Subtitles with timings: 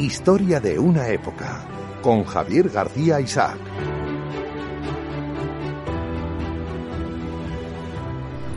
[0.00, 1.60] Historia de una época,
[2.00, 3.58] con Javier García Isaac.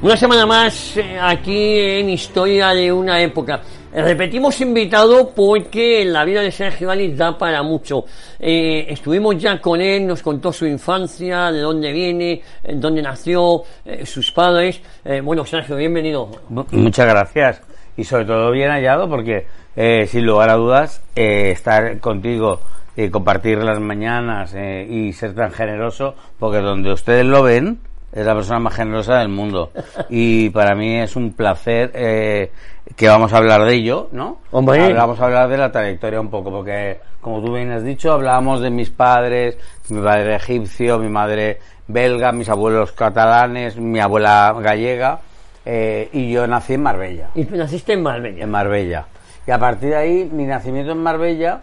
[0.01, 3.61] Una semana más eh, aquí en Historia de una época.
[3.91, 8.05] Repetimos invitado porque la vida de Sergio Alice da para mucho.
[8.39, 13.63] Eh, estuvimos ya con él, nos contó su infancia, de dónde viene, eh, dónde nació,
[13.83, 14.81] eh, sus padres.
[15.03, 16.29] Eh, bueno, Sergio, bienvenido.
[16.71, 17.61] Muchas gracias
[17.97, 19.45] y sobre todo bien hallado porque
[19.75, 22.59] eh, sin lugar a dudas eh, estar contigo
[22.95, 27.79] y compartir las mañanas eh, y ser tan generoso porque donde ustedes lo ven
[28.11, 29.71] es la persona más generosa del mundo
[30.09, 32.51] y para mí es un placer eh,
[32.95, 34.39] que vamos a hablar de ello, ¿no?
[34.51, 34.93] Hombre.
[34.93, 38.61] Vamos a hablar de la trayectoria un poco porque como tú bien has dicho hablábamos
[38.61, 39.57] de mis padres,
[39.89, 45.19] mi padre egipcio, mi madre belga, mis abuelos catalanes, mi abuela gallega
[45.65, 48.43] eh, y yo nací en Marbella, Y tú naciste en Marbella.
[48.43, 49.05] en Marbella.
[49.45, 51.61] Y a partir de ahí, mi nacimiento en Marbella,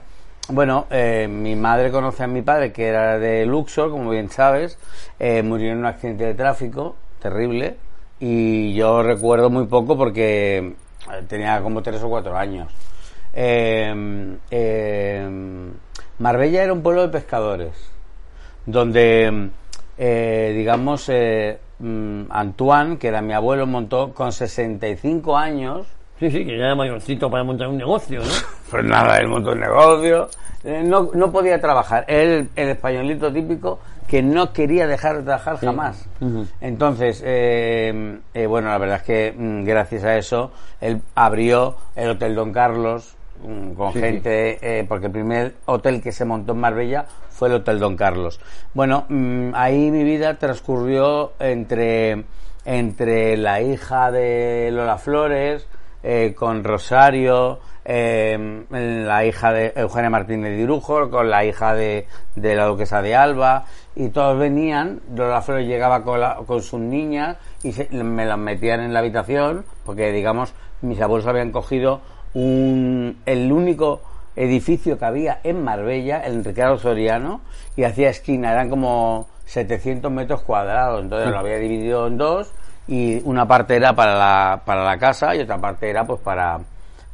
[0.49, 4.79] bueno, eh, mi madre conoce a mi padre, que era de Luxor, como bien sabes,
[5.19, 7.77] eh, murió en un accidente de tráfico terrible,
[8.21, 10.75] y yo recuerdo muy poco porque eh,
[11.27, 12.71] tenía como tres o cuatro años.
[13.33, 15.29] Eh, eh,
[16.19, 17.73] Marbella era un pueblo de pescadores,
[18.67, 19.51] donde,
[19.97, 21.11] digamos,
[21.79, 25.87] mm, Antoine, que era mi abuelo, montó con 65 años,
[26.21, 28.27] Sí, sí, que ya era mayorcito para montar un negocio, ¿no?
[28.71, 30.29] pues nada, él montó un negocio,
[30.63, 35.57] eh, no, no podía trabajar, él, el españolito típico, que no quería dejar de trabajar
[35.59, 36.05] jamás.
[36.61, 42.11] Entonces, eh, eh, bueno, la verdad es que mm, gracias a eso, él abrió el
[42.11, 46.53] Hotel Don Carlos mm, con Sí, gente, eh, porque el primer hotel que se montó
[46.53, 48.41] en Marbella fue el Hotel Don Carlos.
[48.75, 52.25] Bueno, mm, ahí mi vida transcurrió entre,
[52.65, 55.69] entre la hija de Lola Flores,
[56.03, 62.07] eh, con Rosario, eh, la hija de Eugenia Martínez de Irujo, con la hija de,
[62.37, 63.65] de la duquesa de Alba,
[63.97, 68.39] y todos venían, Lola Flores llegaba con, la- con sus niñas y se- me las
[68.39, 72.01] metían en la habitación, porque digamos, mis abuelos habían cogido
[72.35, 74.01] un, el único
[74.37, 77.41] edificio que había en Marbella, el Ricardo Soriano,
[77.77, 82.53] y hacía esquina, eran como 700 metros cuadrados, entonces lo había dividido en dos
[82.91, 86.59] y una parte era para la, para la casa y otra parte era pues para,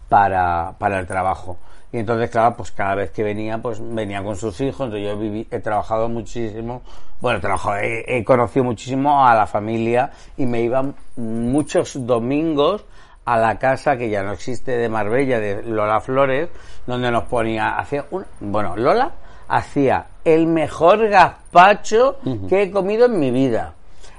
[0.09, 1.59] para, para el trabajo.
[1.93, 5.19] Y entonces, claro, pues cada vez que venía, pues venía con sus hijos, entonces yo
[5.19, 6.81] viví, he trabajado muchísimo,
[7.21, 10.83] bueno, he, trabajado, he, he conocido muchísimo a la familia y me iba
[11.17, 12.87] muchos domingos
[13.27, 16.49] a la casa que ya no existe de Marbella, de Lola Flores,
[16.87, 19.11] donde nos ponía, hacía un, bueno, Lola
[19.49, 22.17] hacía el mejor gazpacho
[22.49, 23.75] que he comido en mi vida.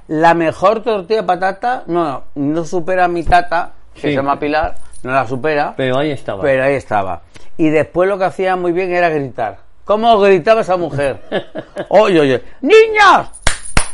[0.07, 4.07] La mejor tortilla de patata, no, no supera a mi tata, que Sí.
[4.09, 6.41] se llama Pilar, no la supera, Pero ahí estaba.
[6.41, 7.22] pero ahí estaba.
[7.57, 9.57] Y después lo que hacía muy bien era gritar.
[9.84, 11.22] ¿Cómo gritaba esa mujer?
[11.90, 13.28] Oye, oye, niños,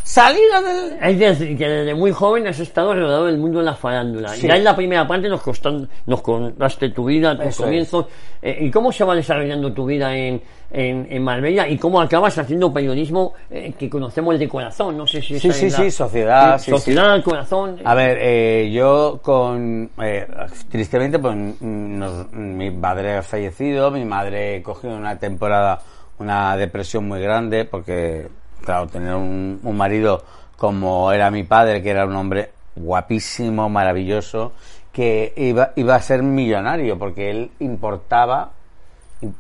[0.04, 0.98] salida del...
[1.02, 4.30] Es decir, que desde muy joven has estado rodeado del mundo de la farándula.
[4.30, 4.48] Sí.
[4.48, 8.06] Ya en la primera parte nos, costan, nos contaste tu vida, tus Eso comienzos,
[8.42, 12.38] eh, y cómo se va desarrollando tu vida en, en, en Marbella y cómo acabas
[12.38, 14.98] haciendo periodismo eh, que conocemos de corazón.
[14.98, 17.80] No sé si Sí, sí, sí, sociedad, sí, sociedad, corazón.
[17.84, 19.90] A ver, eh, yo con...
[20.02, 20.28] eh,
[20.70, 25.80] tristemente, pues mm, nos- mi padre ha fallecido, mi madre cogió una temporada
[26.20, 28.28] una depresión muy grande porque,
[28.64, 30.24] claro, tener un, un marido
[30.58, 34.54] como era mi padre, que era un hombre guapísimo, maravilloso,
[34.92, 38.52] que iba, iba a ser millonario porque él importaba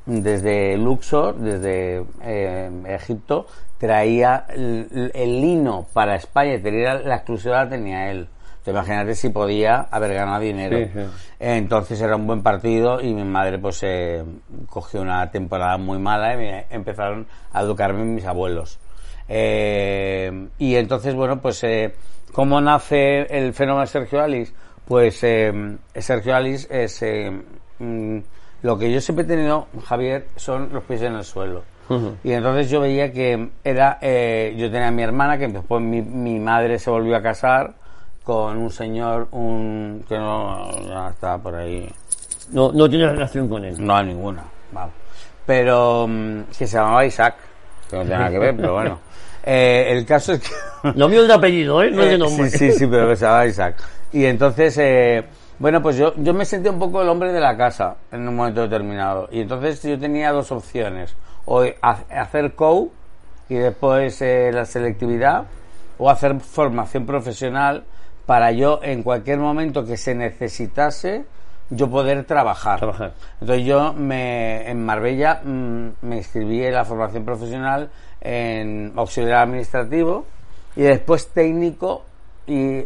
[0.05, 3.47] desde Luxor, desde eh, Egipto,
[3.77, 8.27] traía el, el lino para España, tenía la exclusividad la tenía él.
[8.63, 10.77] Te imagínate si podía haber ganado dinero.
[10.77, 10.99] Sí, sí.
[11.37, 14.23] Entonces era un buen partido y mi madre pues eh,
[14.67, 18.79] cogió una temporada muy mala y me empezaron a educarme mis abuelos.
[19.29, 21.93] Eh, y entonces, bueno, pues eh,
[22.31, 24.53] ¿cómo nace el fenómeno de Sergio Alice?
[24.87, 25.51] Pues eh,
[25.95, 27.01] Sergio Alice es...
[27.03, 27.31] eh,
[27.79, 28.17] mm,
[28.63, 31.63] lo que yo siempre he tenido, Javier, son los pies en el suelo.
[32.23, 36.01] Y entonces yo veía que era, eh, yo tenía a mi hermana, que después mi,
[36.01, 37.73] mi madre se volvió a casar
[38.23, 41.87] con un señor, un que no, no está por ahí,
[42.51, 43.75] No, no tienes relación con él.
[43.85, 44.93] no hay ninguna, vamos.
[45.45, 47.35] Pero mm, que se llamaba Isaac,
[47.93, 48.99] que no tiene nada que ver, pero bueno.
[49.45, 50.49] Eh, el caso es que
[50.95, 51.91] Lo mío es de apellido, ¿eh?
[51.91, 52.49] No es de eh, nombre.
[52.49, 53.75] Sí, sí, sí, pero que se llama Isaac.
[54.13, 55.25] Y entonces, eh,
[55.59, 58.37] bueno, pues yo, yo me sentí un poco el hombre de la casa en un
[58.37, 59.27] momento determinado.
[59.33, 61.13] Y entonces yo tenía dos opciones.
[61.43, 62.87] O ha- hacer co
[63.49, 65.43] y después eh, la selectividad,
[65.97, 67.83] o hacer formación profesional
[68.25, 71.25] para yo en cualquier momento que se necesitase
[71.75, 72.79] yo poder trabajar.
[72.79, 73.13] Trabajar.
[73.41, 77.89] Entonces yo me, en Marbella mm, me inscribí en la formación profesional
[78.21, 80.25] en auxiliar administrativo
[80.75, 82.05] y después técnico
[82.45, 82.81] y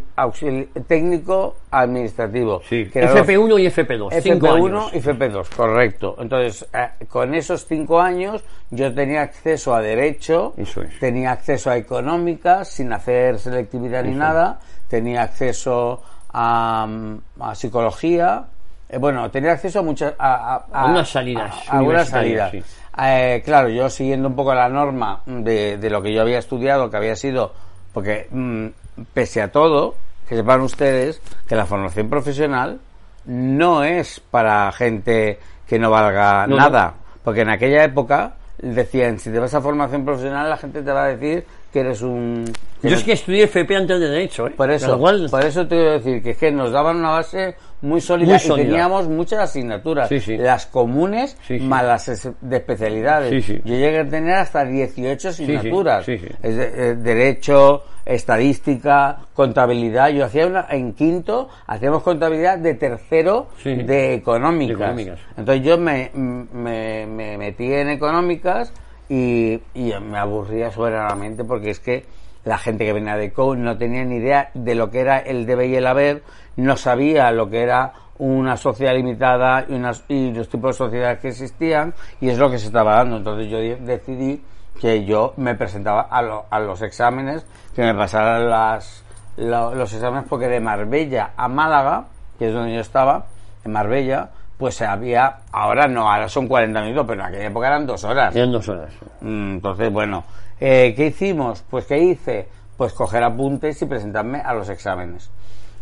[0.88, 2.62] técnico administrativo.
[2.70, 4.22] Sí, que era los- FP1 y FP2.
[4.22, 4.94] cinco FP1 años.
[4.94, 6.16] y FP2, correcto.
[6.20, 11.00] Entonces, eh, con esos cinco años yo tenía acceso a derecho, Eso es.
[11.00, 18.46] tenía acceso a económicas sin hacer selectividad ni nada, tenía acceso a, mm, a psicología,
[18.90, 20.14] eh, bueno, tenía acceso a muchas...
[20.18, 22.52] A, A unas salidas a- universitarias, salidas.
[22.70, 22.78] sí.
[23.00, 26.90] Eh, claro, yo siguiendo un poco la norma de, de lo que yo había estudiado,
[26.90, 27.54] que había sido,
[27.94, 28.68] porque mm,
[29.14, 29.96] pese a todo,
[30.28, 32.80] que sepan ustedes que la formación profesional
[33.26, 36.62] no es para gente que no valga No, no.
[36.64, 36.94] nada,
[37.24, 41.04] porque en aquella época decían, si te vas a formación profesional la gente te va
[41.04, 41.46] a decir
[41.78, 42.44] que eres un...
[42.82, 44.52] que Yo no- es que estudié FP antes de Derecho, ¿eh?
[44.58, 48.02] por eso, por eso te quiero decir que es que nos daban una base muy
[48.02, 48.64] sólida, Muy sólida.
[48.66, 50.38] y teníamos muchas asignaturas, Sí, sí.
[50.38, 53.46] las comunes más las de especialidades.
[53.48, 56.08] Yo llegué a tener hasta 18 sí, asignaturas.
[56.10, 60.10] Es de- eh, derecho, estadística, contabilidad.
[60.10, 63.76] Yo hacía una en quinto hacíamos contabilidad de tercero Sí.
[63.76, 64.78] de económicas.
[64.78, 65.20] De económicas.
[65.38, 68.74] Entonces yo me, me, me metí en económicas
[69.10, 72.06] y, y me aburría soberanamente porque es que
[72.44, 75.46] la gente que venía de COU no tenía ni idea de lo que era el
[75.46, 76.24] debe y el haber,
[76.56, 81.28] no sabía lo que era una sociedad limitada y, y los tipos de sociedades que
[81.30, 83.18] existían y es lo que se estaba dando.
[83.18, 84.42] Entonces yo de- decidí
[84.80, 86.20] que yo me presentaba a,
[86.50, 87.46] a los exámenes,
[87.76, 89.04] que me pasaran las,
[89.36, 92.06] lo- los exámenes porque de Marbella a Málaga,
[92.40, 93.26] que es donde yo estaba,
[93.66, 97.86] en Marbella, pues había, ahora no, ahora son 40 minutos, pero en aquella época eran
[97.86, 98.36] dos horas.
[98.36, 98.92] Eran dos horas.
[99.22, 100.24] Mm, Entonces, bueno,
[100.60, 101.64] eh, ¿qué hicimos?
[101.70, 102.48] Pues, ¿qué hice?
[102.76, 105.30] Pues coger apuntes y presentarme a los exámenes.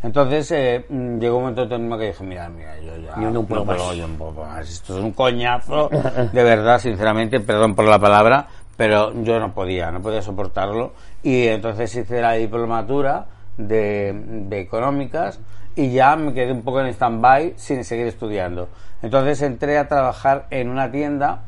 [0.04, 3.44] Entonces, eh, mm, llegó un momento determinado que dije, mira, mira, yo ya Yo no
[3.44, 3.96] puedo más.
[3.96, 4.70] yo no puedo más.
[4.70, 8.48] Esto es un coñazo, de verdad, sinceramente, perdón por la palabra,
[8.78, 10.94] pero yo no podía, no podía soportarlo.
[11.24, 13.26] Y entonces hice la diplomatura
[13.58, 15.40] de, de económicas
[15.76, 18.70] y ya me quedé un poco en stand-by sin seguir estudiando.
[19.02, 21.44] Entonces entré a trabajar en una tienda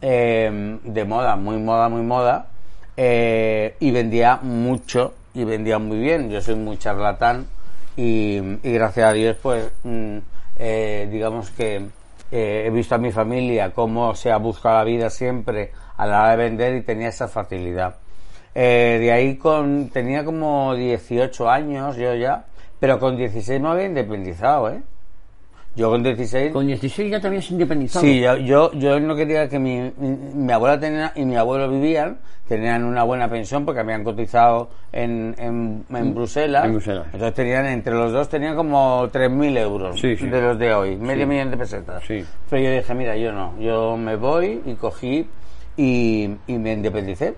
[0.00, 2.46] eh, de moda, muy moda, muy moda,
[2.96, 6.30] eh, y vendía mucho y vendía muy bien.
[6.30, 7.46] Yo soy muy charlatán
[7.96, 10.18] y, y gracias a Dios, pues, mm,
[10.58, 11.86] eh, digamos que
[12.30, 16.22] eh, he visto a mi familia cómo se ha buscado la vida siempre a la
[16.22, 17.96] hora de vender y tenía esa facilidad.
[18.54, 22.44] Eh, de ahí con, tenía como 18 años yo ya,
[22.80, 24.82] pero con 16 me había independizado, ¿eh?
[25.76, 26.52] Yo con 16...
[26.52, 28.04] Con 16 ya te habías independizado.
[28.04, 31.70] Sí, yo, yo, yo no quería que mi, mi, mi abuela tenía, y mi abuelo
[31.70, 36.64] vivían, tenían una buena pensión porque habían cotizado en, en, en Bruselas.
[36.64, 37.06] en Bruselas.
[37.12, 40.26] Entonces tenían, entre los dos tenían como 3.000 euros Sí, sí.
[40.26, 41.30] de los de hoy, medio Sí.
[41.30, 42.02] millón de pesetas.
[42.04, 42.24] Sí.
[42.50, 45.28] Pero yo dije, mira, yo no, yo me voy y cogí
[45.76, 47.34] y, y me independicé.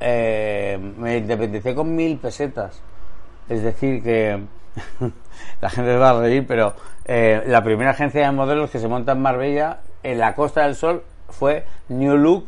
[0.00, 2.80] Eh, me independicé con mil pesetas.
[3.50, 4.38] Es decir, que
[5.60, 6.74] la gente va a reír, pero
[7.04, 10.74] eh, la primera agencia de modelos que se monta en Marbella, en la Costa del
[10.74, 12.46] Sol, fue New Look,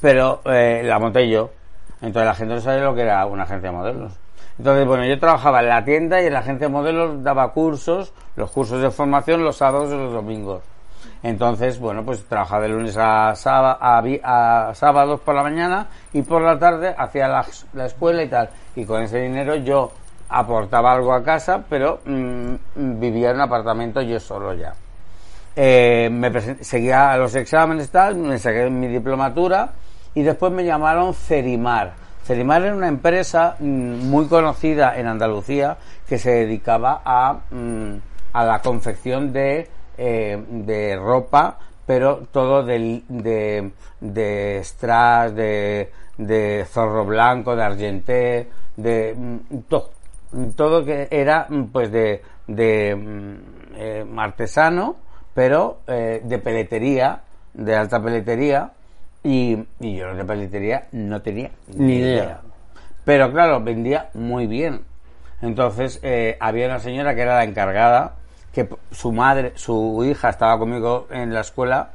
[0.00, 1.50] pero eh, la monté yo.
[2.02, 4.12] Entonces la gente no sabía lo que era una agencia de modelos.
[4.58, 8.12] Entonces, bueno, yo trabajaba en la tienda y en la agencia de modelos daba cursos,
[8.36, 10.62] los cursos de formación los sábados y los domingos.
[11.22, 13.98] Entonces, bueno, pues trabajaba de lunes a, sába- a
[14.68, 18.48] a sábados por la mañana y por la tarde hacía la, la escuela y tal.
[18.76, 19.92] Y con ese dinero yo
[20.28, 22.54] aportaba algo a casa, pero mm,
[23.00, 24.74] vivía en un apartamento yo solo ya.
[25.54, 26.30] Eh, me
[26.62, 29.70] seguía los exámenes tal, me saqué mi diplomatura
[30.14, 31.92] y después me llamaron Cerimar.
[32.24, 33.64] Cerimar era una empresa mm,
[34.10, 35.76] muy conocida en Andalucía
[36.08, 37.94] que se dedicaba a, mm,
[38.34, 46.66] a la confección de, eh, de ropa, pero todo del- de, de strass, de, de
[46.68, 49.16] zorro blanco, de argenté, de
[49.68, 49.90] to-
[50.54, 53.34] todo que era mm, pues de, de mm,
[53.76, 54.96] eh, artesano,
[55.34, 57.20] pero eh, de peletería,
[57.54, 58.72] de alta peletería,
[59.22, 62.40] y, y yo de peletería no tenía Ni idea.
[63.04, 64.82] Pero claro, vendía muy bien.
[65.42, 68.14] Entonces eh, había una señora que era la encargada,
[68.52, 71.90] que su madre, su hija estaba conmigo en la escuela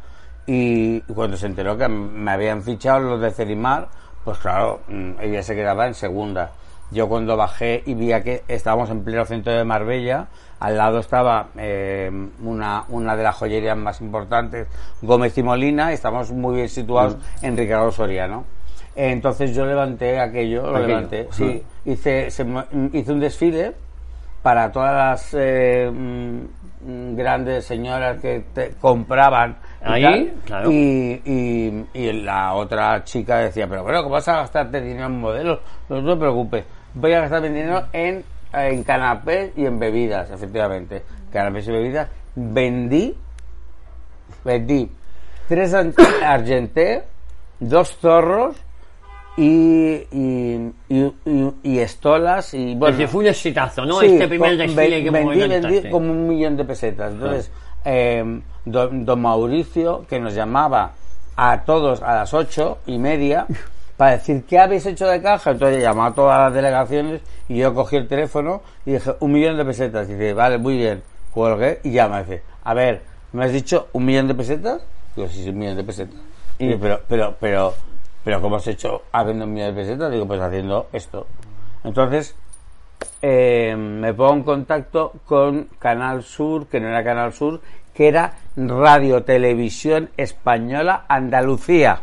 [0.45, 3.88] y cuando se enteró que me habían fichado los de Cerimar,
[4.23, 6.51] pues claro, mm, ella se quedaba en segunda.
[6.91, 10.27] Yo cuando bajé y vi que estábamos en pleno centro de Marbella,
[10.60, 12.12] al lado estaba eh,
[12.43, 14.67] una, una de las joyerías más importantes,
[15.01, 18.43] Gómez y Molina, y estamos muy bien situados en Ricardo Soriano.
[18.95, 20.88] Entonces yo levanté aquello, lo Aquello.
[20.88, 22.45] levanté, sí, hice, se
[22.91, 23.74] hice un desfile
[24.43, 26.39] para todas las eh, mm,
[26.86, 29.55] mm, grandes señoras que te compraban.
[29.81, 30.71] y Ahí, tal, claro.
[30.71, 35.19] Y, y, y la otra chica decía, pero bueno, ¿cómo vas a gastarte dinero en
[35.21, 35.60] modelos?
[35.88, 41.03] No te preocupes, voy a gastar mi dinero en, en canapés y en bebidas, efectivamente.
[41.31, 42.10] Canapés y bebidas.
[42.36, 43.15] Vendí,
[44.43, 44.89] vendí
[45.51, 45.74] tres
[46.24, 47.03] argenté,
[47.60, 48.55] dos zorros
[49.36, 50.74] y, y,
[51.63, 54.00] y, estolas y bueno, fue un exitazo, ¿no?
[54.00, 57.12] Sí, este primer desfile que vendí, vendí como un millón de pesetas.
[57.12, 57.51] Entonces,
[57.83, 60.93] eh, don, don Mauricio, que nos llamaba
[61.36, 63.45] a todos a las ocho y media
[64.01, 67.72] para decir qué habéis hecho de caja, entonces llamaba a todas las delegaciones y yo
[67.75, 70.10] cogí el teléfono y dije un millón de pesetas.
[70.10, 72.24] Y dice, vale, muy bien, cuelgué y llama.
[72.24, 74.81] Dice, a ver, ¿me has dicho un millón de pesetas?
[75.15, 76.20] Digo, sí, sí, un millón de pesetas.
[76.58, 77.75] Y dice, pero, pero, pero,
[78.24, 80.12] pero, ¿cómo has hecho habiendo un millón de pesetas?
[80.12, 81.27] Digo, pues haciendo esto.
[81.84, 82.34] Entonces,
[83.22, 87.62] eh, me pongo en contacto con Canal Sur, que no era Canal Sur,
[87.93, 92.01] que era Radio Televisión Española Andalucía.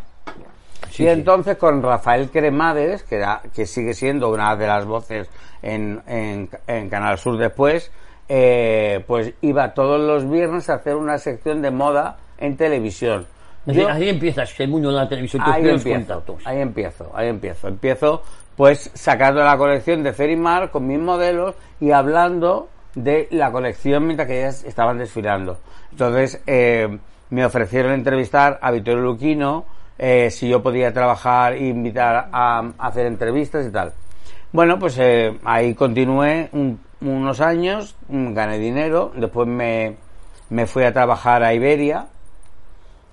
[0.90, 1.09] Sí, y sí.
[1.09, 5.28] entonces con Rafael Cremades, que, era, que sigue siendo una de las voces
[5.62, 7.90] en, en, en Canal Sur después,
[8.28, 13.26] eh, pues iba todos los viernes a hacer una sección de moda en televisión.
[13.66, 17.68] Yo- así empiezas el mundo de la televisión, ahí empiezo, ahí empiezo, ahí empiezo.
[17.68, 18.23] Empiezo
[18.57, 24.26] pues sacando la colección de Ferimar con mis modelos y hablando de la colección mientras
[24.26, 25.59] que ellas estaban desfilando.
[25.92, 26.99] Entonces eh,
[27.30, 29.64] me ofrecieron entrevistar a Vittorio Luquino,
[29.99, 33.93] eh, si yo podía trabajar e invitar a, a hacer entrevistas y tal.
[34.52, 39.97] Bueno, pues eh, ahí continué un- unos años, mm, gané dinero, después me,
[40.50, 42.07] me fui a trabajar a Iberia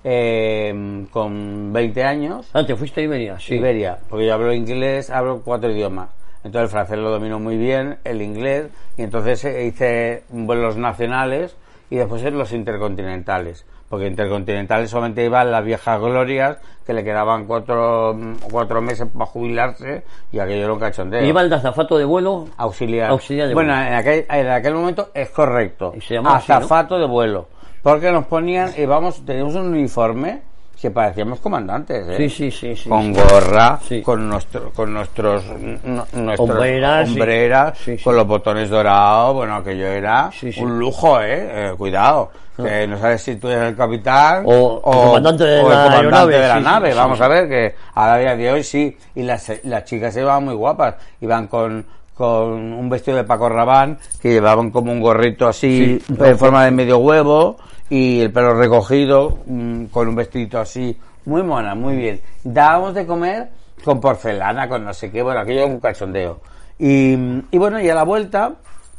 [0.04, 2.48] eh, con 20 años.
[2.52, 3.54] Ah, te fuiste a Iberia, sí.
[3.56, 6.10] Iberia, porque yo hablo inglés, hablo cuatro idiomas.
[6.44, 11.56] Entonces el francés lo domino muy bien, el inglés, y entonces eh, hice vuelos nacionales
[11.90, 13.64] y después los intercontinentales.
[13.88, 18.16] Porque intercontinentales solamente iban las viejas glorias que le quedaban cuatro,
[18.50, 21.24] cuatro meses para jubilarse y aquello era un cachondeo.
[21.24, 22.46] ¿Iba el de azafato de vuelo?
[22.56, 23.10] Auxiliar.
[23.10, 23.88] Auxiliar de bueno, vuelo.
[23.88, 25.92] en aquel, en aquel momento es correcto.
[25.96, 26.58] Y se llamaba así, ¿no?
[26.58, 27.48] Azafato de vuelo.
[27.82, 30.42] Porque nos ponían, íbamos, teníamos un uniforme
[30.80, 32.16] que parecíamos comandantes, ¿eh?
[32.16, 34.02] Sí, sí, sí, sí, Con gorra, Sí.
[34.02, 35.42] con, nuestro, con nuestros,
[35.84, 36.04] no-
[36.38, 39.34] Hombreras, hombreras, Sí, con los botones dorados.
[39.34, 41.70] Bueno, aquello era un lujo, ¿eh?
[41.70, 42.30] Eh, cuidado.
[42.56, 45.84] Que no sabes si tú eres el capitán O el comandante de o el la
[45.84, 46.94] comandante de la nave.
[46.94, 48.96] Vamos a ver que a día de hoy sí.
[49.14, 50.94] Y las, las chicas se iban muy guapas.
[51.20, 56.38] Iban con, con un vestido de Paco Rabán que llevaban como un gorrito así en
[56.38, 57.58] forma de medio huevo
[57.90, 60.96] y el pelo recogido mm, con un vestidito así.
[61.24, 62.20] Muy mona, muy bien.
[62.44, 63.48] Dábamos de comer
[63.84, 65.22] con porcelana, con no sé qué.
[65.22, 66.40] Bueno, aquello un cachondeo.
[66.78, 67.14] Y,
[67.50, 68.52] y bueno, y a la vuelta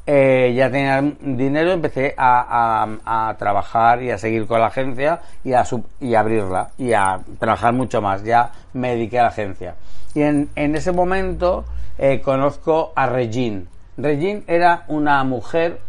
[0.06, 5.54] eh, ya tenía dinero, empecé a, a- trabajar y a seguir con la agencia y
[5.54, 8.24] a, sub- y abrirla y a trabajar mucho más.
[8.24, 9.76] Ya me dediqué a la agencia.
[10.16, 11.66] Y en, en ese momento
[11.98, 13.66] eh, conozco a Regine.
[13.98, 15.80] Regine era una mujer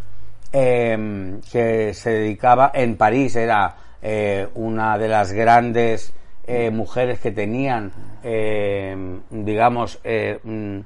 [0.53, 6.13] eh, que se dedicaba en París, era eh, una de las grandes
[6.47, 8.97] eh, mujeres que tenían, eh,
[9.31, 10.79] digamos, eh, mm,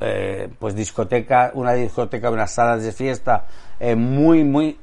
[0.00, 3.46] eh, pues discoteca, una discoteca, unas salas de fiesta
[3.96, 4.78] muy, muy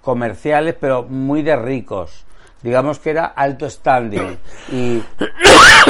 [0.00, 2.24] comerciales, pero muy de ricos.
[2.62, 4.38] Digamos que era alto standing.
[4.72, 5.02] Y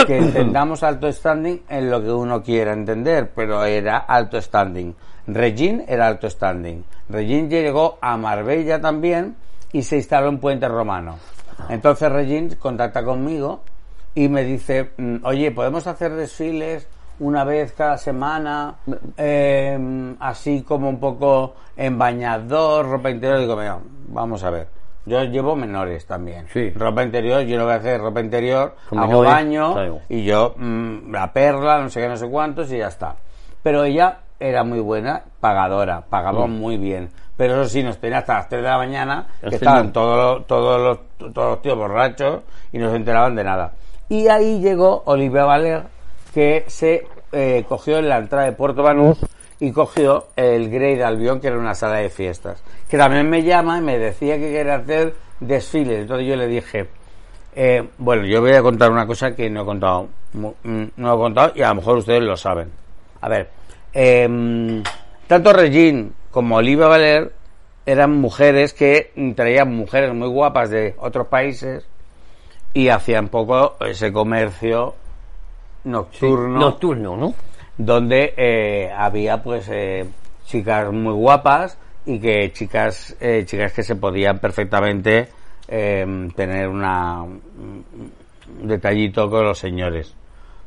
[0.07, 4.95] que entendamos alto standing en lo que uno quiera entender, pero era alto standing.
[5.29, 6.85] Regine era alto standing.
[7.09, 9.37] Regine llegó a Marbella también
[9.73, 11.19] y se instaló en Puente Romano.
[11.69, 13.61] Entonces Regine contacta conmigo
[14.15, 16.89] y me dice, mm, oye, ¿podemos hacer desfiles
[17.21, 18.77] una vez cada semana?
[19.17, 23.41] Eh, así como un poco en bañador, ropa interior.
[23.41, 24.69] Digo, mira, vamos a ver.
[25.05, 26.47] Yo llevo menores también.
[26.53, 26.71] Sí.
[26.71, 31.13] Ropa interior, yo no voy a hacer ropa interior, Con hago baño y yo mm,
[31.13, 33.17] la perla, no sé qué, no sé cuántos y ya está.
[33.63, 36.51] Pero ella era muy buena, pagadora, pagaba Mm.
[36.59, 37.11] muy bien.
[37.37, 40.47] Pero eso sí, nos tenía hasta las 3 de la mañana, que estaban todos los,
[40.47, 40.81] todos,
[41.19, 42.41] los, todos los tíos borrachos
[42.73, 43.73] y no se enteraban de nada.
[44.09, 45.83] Y ahí llegó Olivia Valer,
[46.35, 49.19] que se eh, cogió en la entrada de Puerto Banús
[49.61, 52.63] y cogió el Grey de Albión, que era una sala de fiestas.
[52.89, 56.01] Que también me llama y me decía que quería hacer desfiles.
[56.01, 56.89] Entonces yo le dije,
[57.55, 61.17] eh, bueno, yo voy a contar una cosa que no he contado, mm, no he
[61.17, 62.71] contado y a lo mejor ustedes lo saben.
[63.21, 63.49] A ver,
[63.93, 64.83] em,
[65.27, 67.33] tanto Regine como Olivia Valer
[67.87, 71.87] eran mujeres que traían mujeres muy guapas de otros países
[72.75, 74.95] y hacían poco ese comercio
[75.85, 77.35] nocturno Nocturno, ¿no?
[77.79, 80.07] donde eh, había pues eh,
[80.45, 85.29] chicas muy guapas y que chicas, eh, chicas que se podían perfectamente
[85.69, 87.85] eh, tener una, un
[88.63, 90.15] detallito con los señores,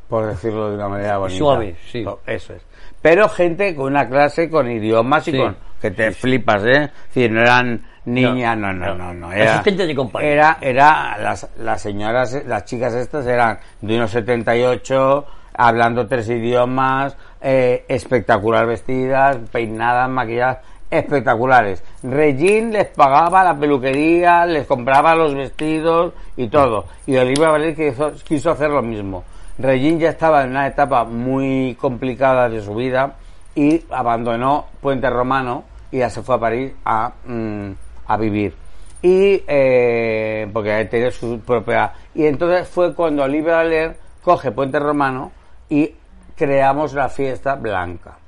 [0.07, 1.37] por decirlo de una manera bonita.
[1.37, 2.05] Suave, sí.
[2.27, 2.61] Eso es.
[3.01, 5.37] Pero gente con una clase con idiomas y Sí.
[5.37, 6.91] con que te flipas, ¿eh?
[7.07, 9.31] Decir, no eran niñas, no, no, no, no.
[9.31, 10.31] Era, Asistente de compañía.
[10.31, 17.17] era, era las, las señoras, las chicas estas eran de unos 78, hablando tres idiomas,
[17.41, 20.59] eh, espectacular vestidas, peinadas, maquilladas,
[20.91, 21.83] espectaculares.
[22.03, 26.85] Regine les pagaba la peluquería, les compraba los vestidos y todo.
[27.07, 29.23] Y Olivia Valer quiso, quiso hacer lo mismo.
[29.57, 33.15] Regine ya estaba en una etapa muy complicada de su vida
[33.55, 37.71] y abandonó Puente Romano y ya se fue a París a, mm,
[38.07, 38.55] a vivir.
[39.01, 41.93] Y eh, porque tenía su propia.
[42.13, 45.31] Y entonces fue cuando Olivia Valer coge Puente Romano
[45.69, 45.95] y
[46.35, 48.20] creamos la fiesta blanca.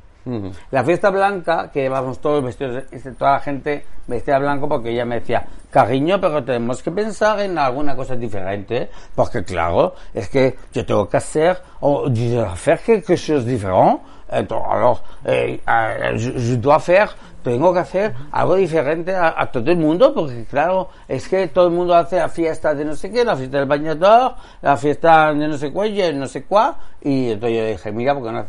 [0.72, 5.06] La fiesta blanca, que llevamos todos vestidos, de- toda la gente vestida blanco, porque ella
[5.06, 10.56] me decía, cariño, pero tenemos que pensar en alguna cosa diferente, porque claro, es que
[10.72, 12.10] yo tengo que hacer, o
[12.56, 13.44] faire quelque chose
[14.34, 17.10] entonces, alors, eh, eh, je, dois faire,
[17.44, 21.68] tengo que hacer algo diferente a, a todo el mundo, porque claro, es que todo
[21.68, 25.34] el mundo hace la fiesta de no sé qué, la fiesta del bañador, la fiesta
[25.34, 28.46] de no sé cuál, no sé cuál, y entonces yo dije, mira, porque no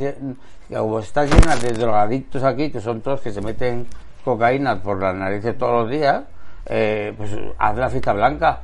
[0.79, 3.87] como está llena de drogadictos aquí, que son todos que se meten
[4.25, 6.23] cocaína por las narices todos los días,
[6.67, 8.61] eh, pues haz la fiesta blanca.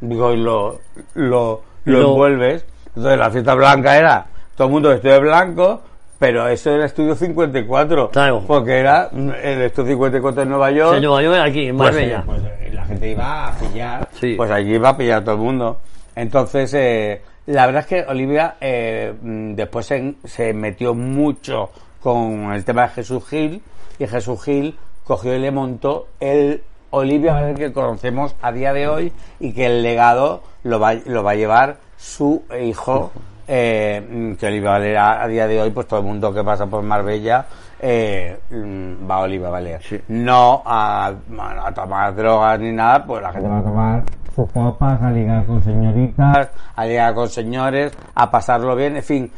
[0.00, 0.80] Digo, y lo,
[1.14, 2.64] lo, lo Lo- envuelves.
[2.94, 5.82] Entonces la fiesta blanca era todo el mundo vestido de blanco,
[6.18, 8.10] pero eso era Estudio 54.
[8.10, 8.42] Claro.
[8.46, 10.96] Porque era mm, el Estudio 54 en Nueva York.
[10.96, 12.18] En Nueva York, aquí, en Pues, Marbella.
[12.18, 14.34] eh, pues, eh, la gente iba a pillar, Sí.
[14.36, 15.78] pues allí iba a pillar todo el mundo.
[16.16, 21.70] Entonces, eh, la verdad es que Olivia eh, mm, después se, se metió mucho
[22.00, 23.62] con el tema de Jesús Gil
[23.98, 29.12] y Jesús Gil cogió y le montó el Olivia que conocemos a día de hoy
[29.38, 33.12] y que el legado lo va, lo va a llevar su hijo
[33.46, 36.42] eh, mm, que Olivia Valer a, a día de hoy pues todo el mundo que
[36.44, 37.46] pasa por Marbella
[37.82, 43.32] eh, mm, va a Valer no a, bueno, a tomar drogas ni nada pues la
[43.32, 44.02] gente va a tomar
[44.34, 49.32] sus copas a ligar con señoritas a ligar con señores a pasarlo bien en fin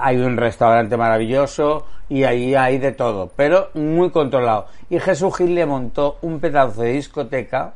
[0.00, 4.66] hay un restaurante maravilloso y ahí hay de todo pero muy controlado.
[4.88, 7.74] Y Jesús Gil le montó un pedazo de discoteca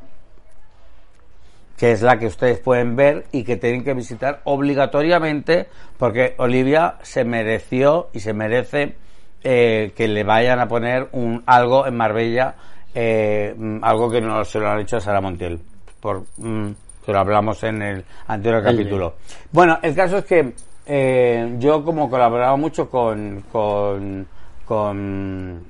[1.77, 6.97] que es la que ustedes pueden ver y que tienen que visitar obligatoriamente porque Olivia
[7.01, 8.97] se mereció y se merece
[9.43, 12.55] eh, que le vayan a poner un algo en Marbella,
[12.95, 15.61] eh, mm, algo que no se lo han hecho a Sara Montiel,
[16.01, 16.71] por, mm,
[17.05, 19.15] que lo hablamos en el anterior capítulo.
[19.53, 20.53] Bueno, el caso es que
[20.87, 24.27] eh, yo como colaboraba mucho con, con,
[24.65, 25.65] con,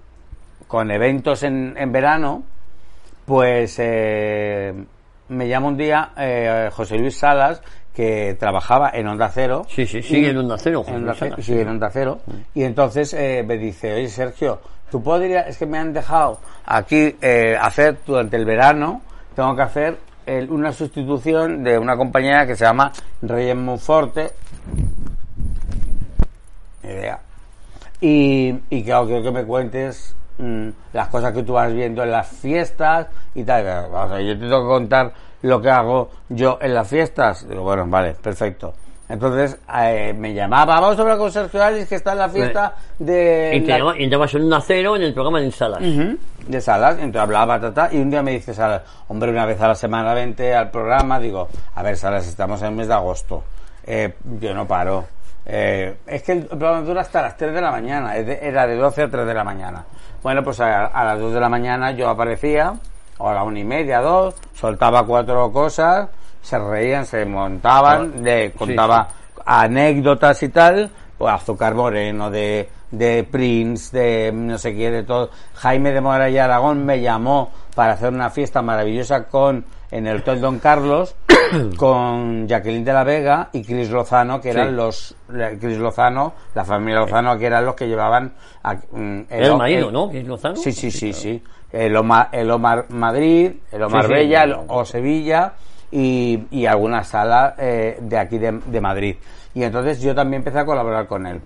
[0.67, 2.43] con eventos en, en verano,
[3.27, 4.73] pues eh,
[5.29, 7.63] me llama un día eh, José Luis Salas,
[7.95, 9.67] que trabajaba en Onda Cero.
[9.69, 12.21] Sí, sí, sigue Y- en Onda Cero, en Onda Cero, sigue en Onda Cero.
[12.55, 17.17] Y entonces eh, me dice, oye Sergio, tú podrías, es que me han dejado aquí
[17.21, 19.03] eh, hacer durante el verano,
[19.35, 24.31] tengo que hacer el- una sustitución de una compañera que se llama Reyes Monforte.
[26.83, 27.19] Idea.
[28.01, 32.11] Y, y claro, quiero que me cuentes mm, las cosas que tú vas viendo en
[32.11, 33.67] las fiestas y tal.
[33.93, 37.49] O sea, yo te tengo que contar lo que hago yo en las fiestas.
[37.49, 38.75] Digo, bueno, vale, perfecto.
[39.09, 42.75] Entonces eh, me llamaba, vamos a hablar con Sergio Alice que está en la fiesta
[42.97, 43.55] de...
[43.57, 45.81] Y te la- llama- entrabas en un cero en el programa de Salas.
[45.83, 49.47] Ujú, de Salas, entonces hablaba, ta, ta, y un día me dice Salas, hombre, una
[49.47, 52.87] vez a la semana vente al programa, digo, a ver, Salas, estamos en el mes
[52.87, 53.43] de agosto,
[53.85, 55.05] eh, yo no paro.
[55.45, 59.03] Eh, es que el programa dura hasta las 3 de la mañana, era de 12
[59.03, 59.85] a 3 de la mañana.
[60.23, 62.75] Bueno, pues a, a las 2 de la mañana yo aparecía,
[63.21, 66.09] o a la una y media, dos, soltaba cuatro cosas,
[66.43, 69.09] se reían, se montaban, le contaba
[69.45, 75.31] anécdotas y tal, pues Azúcar Moreno, de, de Prince, de no sé qué, de todo.
[75.55, 80.19] Jaime de Mora y Aragón me llamó para hacer una fiesta maravillosa con en el
[80.19, 81.17] Hotel Don Carlos
[81.77, 84.75] con Jacqueline de la Vega y Cris Lozano, que eran Sí.
[84.75, 85.17] los
[85.61, 89.89] Cris Lozano, la familia Lozano, que eran los que llevaban a, mm, el o- marido,
[89.89, 90.11] el- ¿no?
[90.13, 90.57] Es Lozano.
[90.57, 91.43] Sí, sí, sí, sí.
[91.73, 94.15] El Omar, el Omar Madrid, el Omar Sí, sí.
[94.15, 95.53] Bella, el o Sevilla
[95.91, 99.17] y, y alguna sala eh, de aquí de, de Madrid.
[99.55, 101.41] Y entonces yo también empecé a colaborar con él.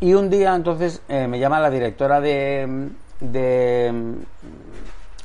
[0.00, 2.88] Y un día entonces eh, me llama la directora de,
[3.20, 3.92] de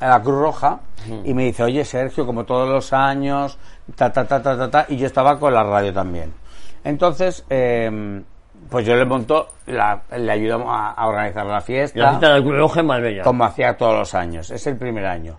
[0.08, 0.80] la Cruz Roja
[1.24, 3.58] y me dice, oye Sergio, como todos los años,
[3.96, 6.32] ta, ta, ta, ta, ta, ta, y yo estaba con la radio también.
[6.84, 8.22] Entonces, eh,
[8.70, 12.42] pues yo le monto, la- le ayudamos a, a organizar la La fiesta, fiesta del
[12.42, 13.22] Cruz Roja en Marbella.
[13.22, 14.50] como hacía todos los años.
[14.50, 15.36] Es el primer año.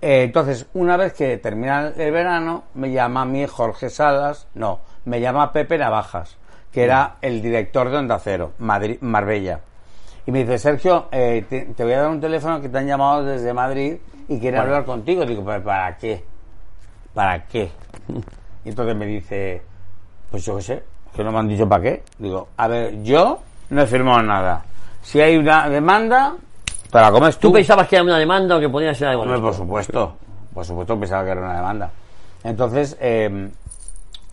[0.00, 4.80] Eh, entonces, una vez que termina el verano, me llama a mí Jorge Salas, no,
[5.06, 6.36] me llama Pepe Navajas,
[6.70, 9.60] que era el director de Onda Cero, Madrid, Marbella.
[10.26, 12.86] Y me dice, Sergio, eh, te, te voy a dar un teléfono que te han
[12.86, 13.96] llamado desde Madrid
[14.28, 15.24] y quieren hablar contigo.
[15.24, 16.24] Digo, "¿Pero ¿para qué?
[17.14, 17.70] ¿Para qué?
[18.64, 19.62] Y entonces me dice,
[20.28, 20.82] pues yo qué sé,
[21.14, 22.02] que no me han dicho para qué.
[22.18, 23.38] Digo, a ver, yo
[23.70, 24.64] no he firmado nada.
[25.02, 26.34] Si hay una demanda,
[26.90, 27.54] te la comes ¿Tú tú.
[27.54, 29.24] pensabas que era una demanda o que podía ser algo?
[29.24, 29.38] Más?
[29.38, 30.16] por supuesto.
[30.52, 31.90] Por supuesto pensaba que era una demanda.
[32.42, 33.50] Entonces, eh,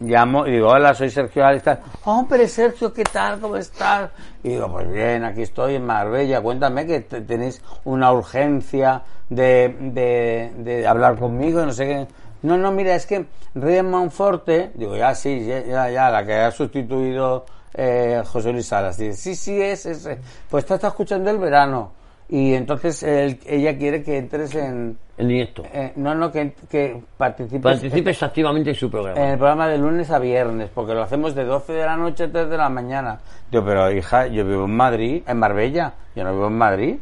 [0.04, 1.64] llamo y digo, hola, soy Sergio Alex.
[1.64, 1.80] tal.
[2.06, 3.40] Hombre, Sergio, ¿qué tal?
[3.40, 4.12] ¿Cómo estás?
[4.44, 6.42] Y digo, pues bien, aquí estoy en Marbella.
[6.42, 12.08] Cuéntame que te- tenéis una urgencia de, de, de hablar conmigo no sé qué.
[12.44, 16.34] No, no, mira, es que Reyes Monforte, digo, ya sí, ya, ya, ya, la que
[16.36, 18.98] ha sustituido eh, José Luis Salas.
[18.98, 20.06] Dice, sí, sí, es, es.
[20.06, 21.92] eh, Pues te está escuchando el verano.
[22.28, 24.98] Y entonces él- ella quiere que entres en...
[25.16, 25.64] En directo.
[25.72, 29.20] eh, no, no, que, que participes Participes activamente en su programa.
[29.22, 32.24] en el programa de lunes a viernes, porque lo hacemos de 12 de la noche
[32.24, 33.20] a 3 de la mañana.
[33.52, 36.96] Digo, pero hija, yo vivo en Madrid, en Marbella, yo no vivo en Madrid.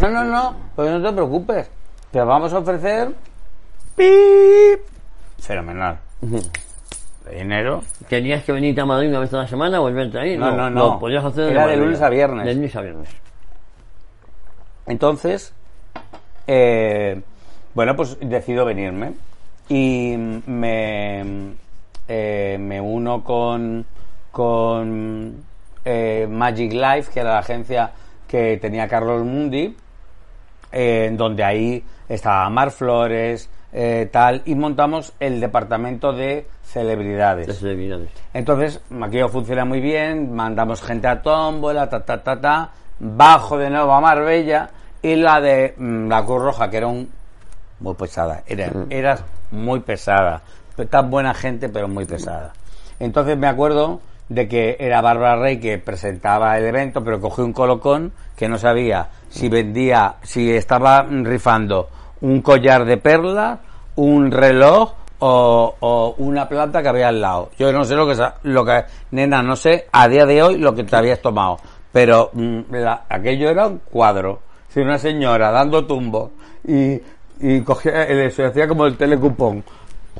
[0.00, 1.70] No, no, no, pues no te preocupes,
[2.10, 3.12] te vamos a ofrecer...
[3.96, 4.80] ¡Pip!
[5.38, 5.98] Fenomenal.
[6.20, 7.82] De dinero.
[8.08, 10.36] ¿Tenías que venirte a Madrid una vez a la semana o volverte ahí?
[10.36, 10.98] No, no, no.
[10.98, 12.46] Podías hacer Era de lunes a viernes.
[12.46, 13.08] De lunes a viernes.
[14.86, 15.52] Entonces,
[16.48, 17.20] eh,
[17.74, 19.12] bueno, pues decido venirme
[19.68, 21.52] y me,
[22.08, 23.84] eh, me uno con,
[24.30, 25.44] con
[25.84, 27.92] eh, Magic Life, que era la agencia
[28.26, 29.76] que tenía Carlos Mundi,
[30.72, 33.50] en donde ahí estaba Mar Flores,
[34.10, 37.58] tal, y montamos el departamento de celebridades.
[37.58, 38.10] Celebridades.
[38.32, 43.70] Entonces, aquello funciona muy bien, mandamos gente a tómbola, ta, ta, ta, ta, bajo de
[43.70, 44.70] nuevo a Marbella,
[45.02, 47.08] y la de mm, la Cruz Roja, que era un,
[47.80, 48.70] muy pesada, era,
[49.50, 50.42] muy pesada,
[50.76, 52.52] Pe- tan buena gente, pero muy pesada.
[53.00, 57.52] Entonces me acuerdo de que era Bárbara Rey que presentaba el evento, pero cogí un
[57.52, 61.88] colocón que no sabía si vendía, si estaba rifando
[62.20, 63.58] un collar de perlas,
[63.96, 67.50] un reloj o, o una planta que había al lado.
[67.58, 70.74] Yo no sé lo que, lo que, nena, no sé a día de hoy lo
[70.74, 71.58] que te habías tomado,
[71.92, 74.40] pero mm, la- aquello era un cuadro.
[74.68, 76.30] Si una señora dando tumbos
[76.66, 77.00] y,
[77.40, 79.64] y cogía, eh, se hacía como el telecupón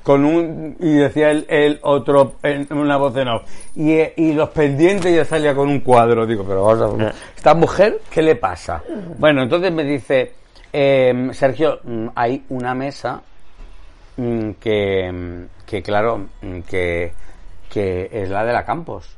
[0.03, 3.43] con un y decía el, el otro en una voz en off
[3.75, 6.25] y, eh, y los pendientes ya salía con un cuadro.
[6.25, 8.83] Digo pero vamos a ver, esta mujer qué le pasa
[9.19, 10.33] bueno entonces me dice
[10.73, 13.21] eh, Sergio mm, hay una mesa
[14.17, 16.27] mm, que, mm, que claro
[16.69, 17.13] que,
[17.69, 19.17] que es la de la Campos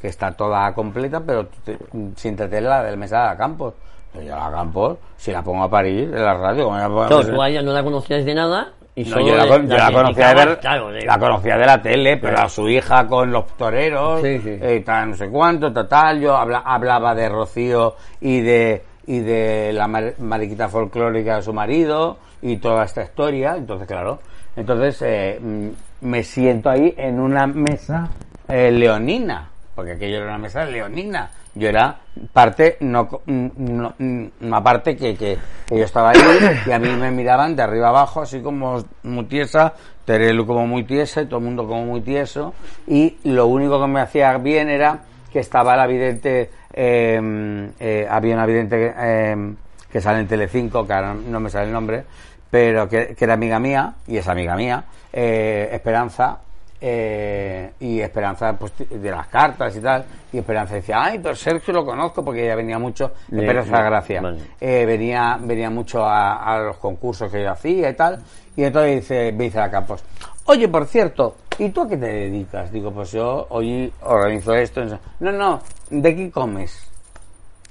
[0.00, 1.78] que está toda completa pero te-
[2.16, 3.74] siéntate en la de la mesa de la Campos
[4.14, 7.08] yo la Campos si la pongo a parir en la radio ¿cómo voy a poner-
[7.08, 9.48] Claro, tú a ella no la conocías de nada y no, solo yo la, yo
[9.48, 12.68] la conocía de criticabas, ver, claro, de- la conocía de la tele, pero a su
[12.68, 14.58] hija con los toreros, Sí, sí.
[14.60, 16.20] eh, tal, no sé cuánto, tal, tal.
[16.20, 21.52] Yo habla- hablaba de Rocío y de y de la mar- mariquita folclórica de su
[21.54, 23.56] marido y toda esta historia.
[23.56, 24.18] Entonces, claro,
[24.56, 25.68] entonces eh, mm,
[26.02, 28.10] me siento ahí en una mesa
[28.46, 31.30] eh, leonina, porque aquello era una mesa leonina.
[31.54, 31.98] Yo era
[32.32, 33.94] parte, no, no,
[34.40, 36.20] una parte que, que, que yo estaba ahí
[36.66, 39.74] y a mí me miraban de arriba abajo, así como muy tiesa,
[40.06, 42.54] Terelu como muy tiesa todo el mundo como muy tieso.
[42.86, 48.34] Y lo único que me hacía bien era que estaba la vidente, eh, eh, había
[48.34, 49.54] una vidente eh,
[49.90, 52.04] que sale en Telecinco, que ahora no me sale el nombre,
[52.50, 56.38] pero que, que era amiga mía, y es amiga mía, eh, Esperanza,
[56.84, 61.72] eh, y Esperanza pues, de las cartas y tal, y Esperanza decía, ay, pero Sergio
[61.72, 64.38] lo conozco porque ella venía mucho, De- Esperanza de- Gracia, vale.
[64.60, 68.20] eh, venía, venía mucho a, a los concursos que yo hacía y tal,
[68.56, 70.02] y entonces dice, me dice la Campos,
[70.46, 72.72] oye, por cierto, ¿y tú a qué te dedicas?
[72.72, 74.82] Digo, pues yo hoy organizo esto,
[75.20, 76.88] no, no, ¿de qué comes?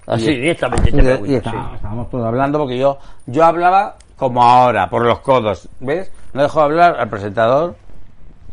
[0.07, 1.35] Así, Y- directamente te y, sí.
[1.35, 6.11] estábamos, estábamos todos hablando porque yo yo hablaba como ahora, por los codos, ¿ves?
[6.33, 7.75] No dejo hablar al presentador,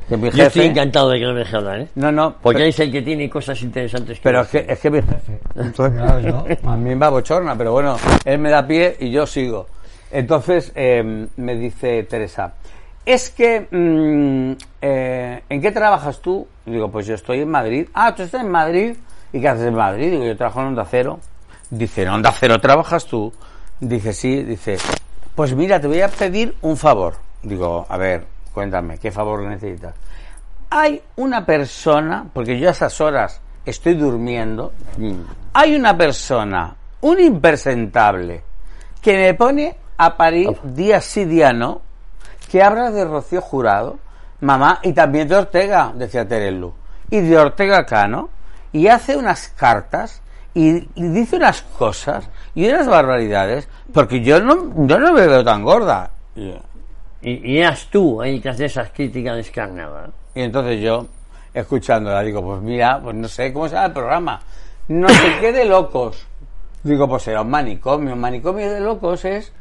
[0.08, 1.88] que Yo estoy encantado de que no me deje hablar, ¿eh?
[1.94, 4.90] No, no, Porque es el que tiene cosas interesantes que pero es que, es que
[4.90, 5.38] mi jefe.
[6.64, 9.66] A mí me abochorna, pero bueno, él me da pie y yo sigo.
[10.10, 12.54] Entonces eh, me dice Teresa,
[13.08, 16.46] es que, mm, eh, ¿en qué trabajas tú?
[16.66, 17.88] Y digo, pues yo estoy en Madrid.
[17.94, 18.96] Ah, ¿tú estás en Madrid?
[19.32, 20.10] ¿Y qué haces en Madrid?
[20.10, 21.18] Digo, yo trabajo en Onda Cero.
[21.70, 23.32] Dice, ¿en Onda Cero trabajas tú?
[23.80, 24.42] Dice, sí.
[24.42, 24.76] Dice,
[25.34, 27.14] pues mira, te voy a pedir un favor.
[27.42, 28.26] Digo, a ver,
[28.58, 29.94] cuéntame, ¿qué favor necesitas?
[30.70, 35.12] hay una persona, porque yo a esas horas estoy durmiendo, Mm.
[35.54, 38.42] hay una persona, un impresentable,
[39.00, 41.82] que me pone a parir día sí, día no,
[42.50, 43.98] que habla de Rocío Jurado,
[44.40, 46.74] mamá, y también de Ortega, decía Terelu,
[47.10, 48.28] y de Ortega Cano,
[48.72, 50.20] y hace unas cartas
[50.52, 55.44] y, y dice unas cosas y unas barbaridades, porque yo no, yo no me veo
[55.44, 56.10] tan gorda.
[57.22, 60.10] Y, y eras tú ahí que haces esas críticas descarnadas.
[60.34, 61.06] y entonces yo,
[61.52, 64.40] escuchándola, digo, pues mira, pues no sé cómo se llama el programa.
[64.88, 66.26] No sé qué de locos.
[66.82, 68.12] Digo, pues será un manicomio.
[68.14, 69.52] Un manicomio de locos es.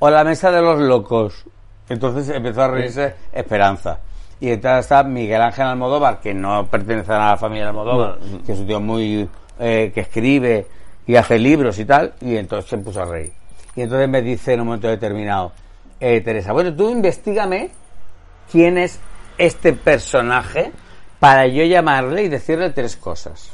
[0.00, 1.44] O la mesa de los locos.
[1.88, 3.98] Entonces empezó a reírse Esperanza.
[4.40, 8.42] Y entonces está Miguel Ángel Almodóvar, que no pertenece a la familia Almodóvar, No.
[8.44, 9.28] que es un tío muy.
[9.58, 10.66] eh, que escribe
[11.06, 12.12] y hace libros y tal.
[12.20, 13.32] Y entonces se puso a reír.
[13.74, 15.50] Y entonces me dice en un momento determinado,
[16.00, 17.70] eh, Teresa, bueno, tú investigame
[18.50, 18.98] quién es
[19.36, 20.72] este personaje
[21.18, 23.50] para yo llamarle y decirle tres cosas.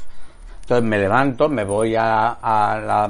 [0.61, 3.09] Entonces me levanto, me voy a, a la,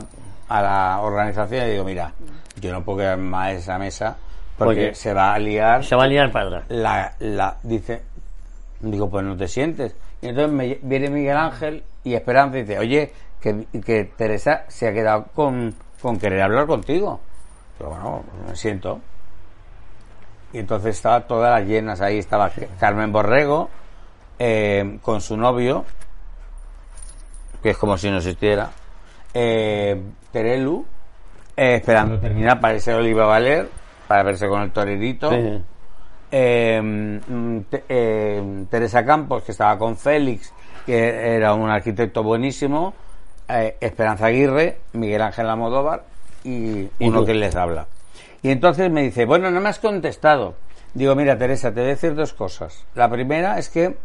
[0.49, 2.13] a la organización y digo, mira,
[2.59, 4.17] yo no puedo quedar más en esa mesa
[4.57, 6.63] porque Porque se va a liar Se va a liar para atrás.
[6.69, 8.01] la, la, dice,
[8.79, 9.95] digo, pues no te sientes.
[10.21, 14.87] Y entonces me, viene Miguel Ángel y Esperanza y dice, oye, que, que Teresa se
[14.87, 17.19] ha quedado con, con querer hablar contigo.
[17.77, 19.01] Pero bueno, me siento.
[20.55, 23.69] Y entonces estaba todas las llenas ahí, estaba Carmen Borrego,
[24.39, 25.83] eh, con su novio,
[27.61, 28.69] que es como si no existiera,
[29.33, 30.85] eh, Terelu,
[31.57, 33.69] eh, esperando terminar para irse Oliva Valer,
[34.07, 35.29] para verse con el torerito.
[35.31, 35.61] Sí.
[36.31, 37.19] Eh,
[37.69, 40.53] te- Teresa Campos, que estaba con Félix,
[40.85, 42.93] que era un arquitecto buenísimo,
[43.47, 46.03] Esperanza Aguirre, Miguel Ángel Amodóvar
[46.45, 47.87] y, ¿Y uno que les habla.
[48.45, 50.53] Y entonces me dice, bueno, no me has contestado.
[50.93, 52.85] Digo, mira, Teresa, te voy a decir dos cosas.
[52.93, 53.97] La primera es que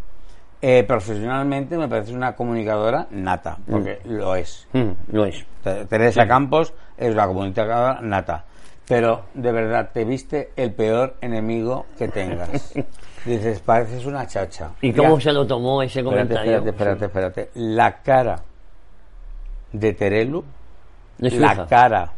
[0.62, 4.66] eh, profesionalmente me parece una comunicadora nata, porque lo es.
[4.72, 5.44] Mm, lo es.
[5.62, 8.46] Te- Teresa Campos es una comunicadora nata.
[8.88, 12.72] Pero de verdad, te viste el peor enemigo que tengas.
[13.26, 14.70] Dices, pareces una chacha.
[14.80, 16.64] ¿Y cómo se lo tomó ese comentario?
[16.66, 17.50] espérate, espérate, espérate.
[17.56, 18.40] La cara
[19.72, 20.42] de Terelu,
[21.18, 22.12] la cara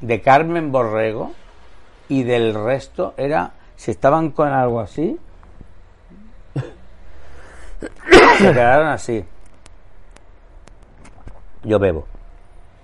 [0.00, 1.30] de Carmen Borrego
[2.08, 5.18] y del resto era, si estaban con algo así,
[8.38, 9.24] se quedaron así.
[11.62, 12.06] Yo bebo.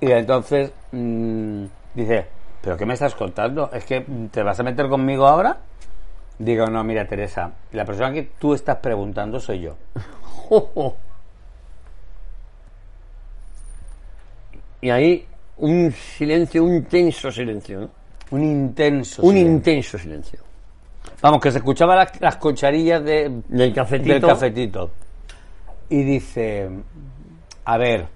[0.01, 2.27] Y entonces mm, dice,
[2.63, 3.71] ¿pero qué me estás contando?
[3.73, 5.59] ¿Es que te vas a meter conmigo ahora?
[6.39, 9.77] Digo, no, mira Teresa, la persona que tú estás preguntando soy yo.
[14.83, 15.27] Y ahí
[15.59, 18.00] un silencio, un tenso silencio, ¿no?
[18.31, 19.23] Un intenso.
[19.23, 19.53] Un silencio.
[19.53, 20.41] intenso silencio.
[21.23, 24.13] Vamos, que se escuchaba las, las cucharillas de, Del cafetito.
[24.13, 24.91] del cafetito.
[25.89, 26.71] Y dice,
[27.65, 28.07] a ver,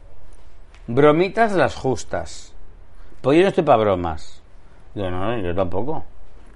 [0.86, 2.54] bromitas las justas.
[3.20, 4.42] Pues yo no estoy para bromas.
[4.94, 6.04] Yo no, yo tampoco.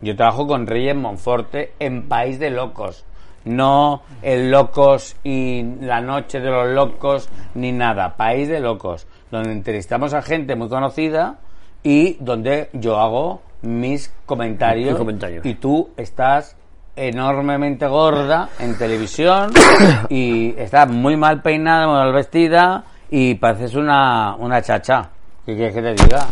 [0.00, 3.04] Yo trabajo con Reyes Monforte en País de Locos.
[3.44, 8.16] No el Locos y la Noche de los Locos, ni nada.
[8.16, 9.06] País de Locos.
[9.30, 11.38] Donde entrevistamos a gente muy conocida
[11.82, 14.98] y donde yo hago mis comentarios.
[15.44, 16.56] Y tú estás
[16.96, 19.50] enormemente gorda en televisión
[20.08, 25.10] y estás muy mal peinada, muy mal vestida y pareces una, una chacha.
[25.46, 26.26] ¿Qué quieres que te diga?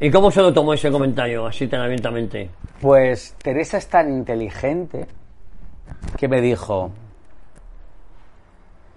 [0.00, 2.50] ¿Y cómo se lo tomó ese comentario así tan abiertamente?
[2.80, 5.06] Pues Teresa es tan inteligente
[6.16, 6.90] que me dijo,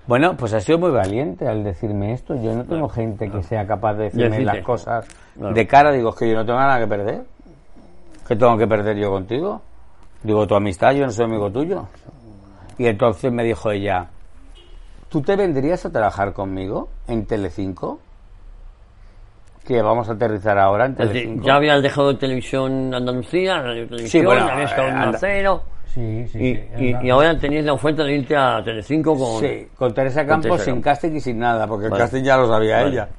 [0.07, 2.35] bueno, pues ha sido muy valiente al decirme esto.
[2.35, 4.55] Yo no tengo gente que sea capaz de decirme Decirte.
[4.57, 5.53] las cosas Claro.
[5.55, 5.91] de cara.
[5.91, 7.21] Digo, es que yo no tengo nada que perder.
[8.31, 9.61] ¿Qué tengo que perder yo contigo?
[10.23, 11.85] Digo, tu amistad, yo no soy amigo tuyo.
[12.77, 14.07] Y entonces me dijo ella,
[15.09, 17.99] ¿tú te vendrías a trabajar conmigo en Telecinco?
[19.67, 21.45] Que vamos a aterrizar ahora en Es decir, Telecinco.
[21.45, 25.63] ya habías dejado televisión Andalucía, Radio Televisión, bueno, habías estado en anda- Acero,
[25.93, 26.95] Sí, sí, y, sí.
[27.03, 29.41] y- ahora tenías la oferta de irte a Telecinco con...
[29.41, 32.01] Sí, con Teresa Campos Teresa sin casting y sin nada, porque Vale.
[32.01, 32.89] el casting ya lo sabía Vale.
[32.91, 33.09] ella.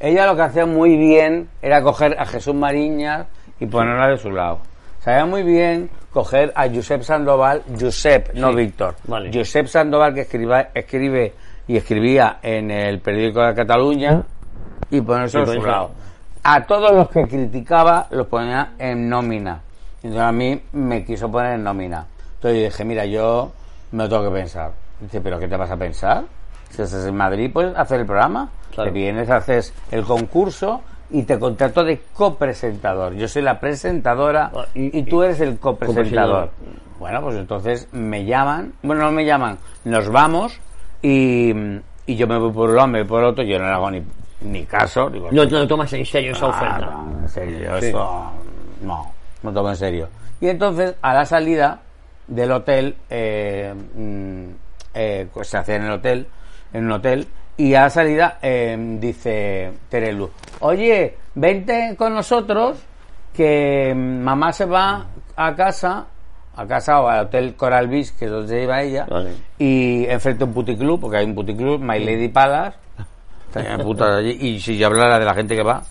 [0.00, 3.26] Ella lo que hacía muy bien era coger a Jesús Mariñas
[3.60, 4.60] y ponerla de su lado.
[5.00, 8.94] Sabía muy bien coger a Josep Sandoval, Josep, no Víctor.
[9.04, 9.30] vale.
[9.32, 11.34] Josep Sandoval que escriba, escribe
[11.66, 14.22] y escribía en el periódico de Cataluña
[14.90, 15.90] y ponerse a su lado.
[16.44, 19.60] A todos los que criticaba los ponía en nómina.
[20.02, 22.06] Entonces a mí me quiso poner en nómina.
[22.34, 23.52] Entonces yo dije, mira, yo
[23.92, 24.72] me lo tengo que pensar.
[25.00, 26.24] Dice, ¿pero qué te vas a pensar?
[26.70, 28.50] Si estás en Madrid, puedes hacer el programa.
[28.72, 28.90] Claro.
[28.90, 30.82] Te vienes, haces el concurso
[31.12, 33.14] y te contrato de copresentador.
[33.14, 36.50] Yo soy la presentadora Ah, y- y, tú eres el copresentador.
[36.98, 40.58] Bueno, pues entonces me llaman, bueno, no me llaman, nos vamos
[41.02, 41.52] y,
[42.06, 43.90] y yo me voy por un lado, me voy por otro, yo no le hago
[43.90, 44.02] ni,
[44.42, 45.10] ni caso.
[45.10, 46.78] Digo, No lo tomas en serio esa "Ah, oferta.
[46.92, 47.86] no, en serio, Sí.
[47.86, 48.30] eso
[48.82, 50.08] no, no tomo en serio.
[50.40, 51.80] Y entonces, a la salida
[52.28, 54.44] del hotel, eh, mm,
[54.94, 56.26] eh, pues se hacía en el hotel,
[56.72, 62.78] en un hotel, y a la salida eh, dice Terelu, oye, vente con nosotros,
[63.34, 66.06] que mamá se va a casa,
[66.56, 69.32] a casa o al hotel Coral Beach, que es donde iba ella, Vale.
[69.58, 72.76] y enfrente a un puticlub, porque hay un puticlub, My Lady Palace,
[73.52, 75.82] Tenía putas allí, y si yo hablara de la gente que va,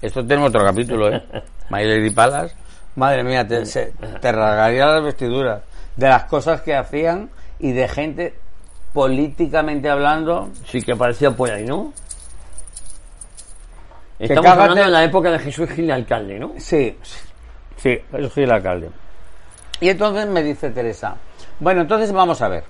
[0.00, 1.22] esto tenemos otro capítulo, ¿eh?
[1.68, 2.54] My Lady Palace,
[2.94, 5.60] madre mía, te, se- te rasgaría las vestiduras
[5.94, 7.28] de las cosas que hacían
[7.58, 8.34] y de gente
[8.96, 10.48] políticamente hablando.
[10.64, 11.92] Sí que parecía por ahí, ¿no?
[14.18, 16.54] Estamos hablando de la época de Jesús Gil de alcalde, ¿no?
[16.56, 16.96] Sí,
[17.76, 17.98] sí,
[18.32, 18.88] soy el alcalde.
[19.80, 21.14] Y entonces me dice Teresa,
[21.60, 22.64] bueno, entonces vamos a ver.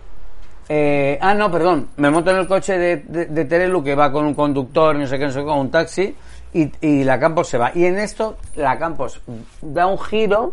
[0.69, 4.11] Eh, ah, no, perdón, me monto en el coche de, de, de Terelu que va
[4.11, 6.13] con un conductor, no sé qué, no sé qué, con un taxi,
[6.55, 7.71] y, y la Campos se va.
[7.73, 9.21] Y en esto, la Campos
[9.63, 10.53] da un giro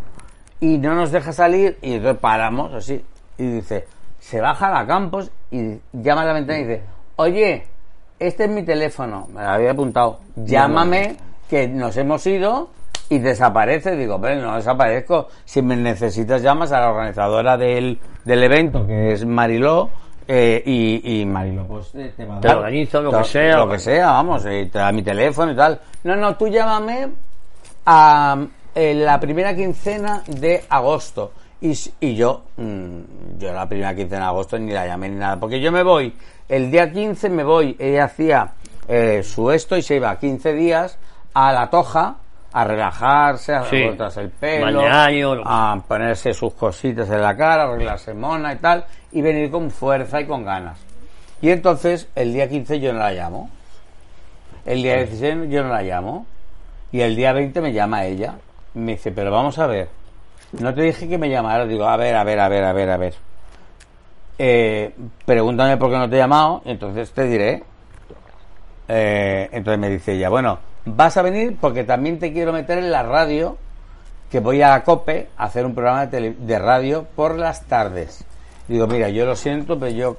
[0.59, 3.03] y no nos deja salir, y entonces paramos así,
[3.39, 3.87] y dice,
[4.23, 6.81] se baja la Campos y llama a la ventana y dice,
[7.17, 7.67] oye,
[8.17, 11.17] este es mi teléfono, me lo había apuntado, llámame,
[11.49, 12.69] que nos hemos ido
[13.09, 13.97] y desaparece.
[13.97, 15.27] Digo, pero no desaparezco.
[15.43, 19.89] Si me necesitas, llamas a la organizadora del, del evento, que es Mariló,
[20.25, 23.57] eh, y, y Mariló, pues eh, te va a Te dar organizo lo que sea.
[23.57, 25.81] Lo que sea, vamos, eh, te da mi teléfono y tal.
[26.05, 27.09] No, no, tú llámame
[27.85, 28.37] a
[28.73, 31.33] eh, la primera quincena de agosto.
[31.65, 35.61] Y, yo, mm, yo la primera quincena de agosto ni la llamé ni nada, porque
[35.61, 36.13] yo me voy,
[36.49, 38.51] el día 15 me voy, ella hacía
[38.89, 40.97] eh, su esto y se iba 15 días
[41.33, 42.17] a la toja
[42.51, 43.81] a relajarse, a Sí.
[43.81, 44.81] cortarse el pelo,
[45.45, 50.19] a ponerse sus cositas en la cara, arreglarse mona y tal, y venir con fuerza
[50.19, 50.77] y con ganas.
[51.41, 53.49] Y entonces, el día 15 yo no la llamo.
[54.65, 56.25] El día 16 yo no la llamo.
[56.91, 58.35] Y el día 20 me llama ella.
[58.75, 59.89] Me dice, pero vamos a ver.
[60.59, 61.65] No te dije que me llamara.
[61.65, 63.13] Digo, a ver, a ver, a ver, a ver, a ver.
[64.37, 64.93] Eh,
[65.25, 66.61] pregúntame por qué no te he llamado.
[66.65, 67.63] y Entonces te diré.
[68.87, 72.91] Eh, entonces me dice ella, bueno, vas a venir porque también te quiero meter en
[72.91, 73.57] la radio.
[74.29, 77.65] Que voy a la COPE a hacer un programa de, tele- de radio por las
[77.65, 78.25] tardes.
[78.67, 80.17] Digo, mira, yo lo siento, pero yo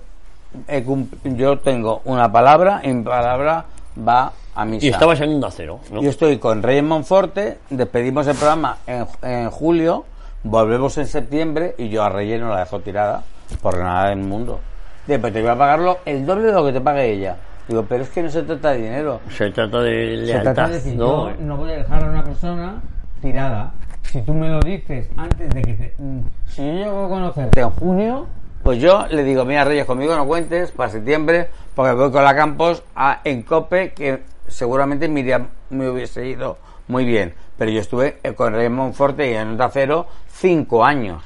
[0.68, 0.84] he
[1.24, 3.64] yo tengo una palabra y mi palabra
[4.06, 4.86] va a misa.
[4.86, 6.00] Y estabas en un acero, ¿no?
[6.00, 10.04] Yo estoy con Reyes Monforte, despedimos el programa en, en julio,
[10.44, 13.22] volvemos en septiembre y yo a Reyes no la dejo tirada
[13.62, 14.61] por nada del mundo.
[15.07, 17.37] Después te voy a pagarlo el doble de lo que te pague ella.
[17.68, 19.20] Digo, pero es que no se trata de dinero.
[19.30, 21.30] Se trata de Se lealtad, trata de decir, ¿no?
[21.30, 22.80] yo no voy a dejar a una persona
[23.20, 23.72] tirada.
[24.02, 25.94] Si tú me lo dices antes de que te...
[25.98, 28.26] mm, Si yo llego a conocerte en junio,
[28.62, 32.35] pues yo le digo, mira Reyes, conmigo no cuentes para septiembre, porque voy con la
[32.37, 37.34] Campos a, en COPE, que seguramente me, iría- me hubiese ido muy bien.
[37.56, 41.22] Pero yo estuve eh, con Reyes Monforte y en Onda Cero cinco años.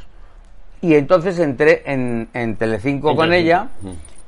[0.80, 3.68] Y entonces entré en, en Telecinco con ella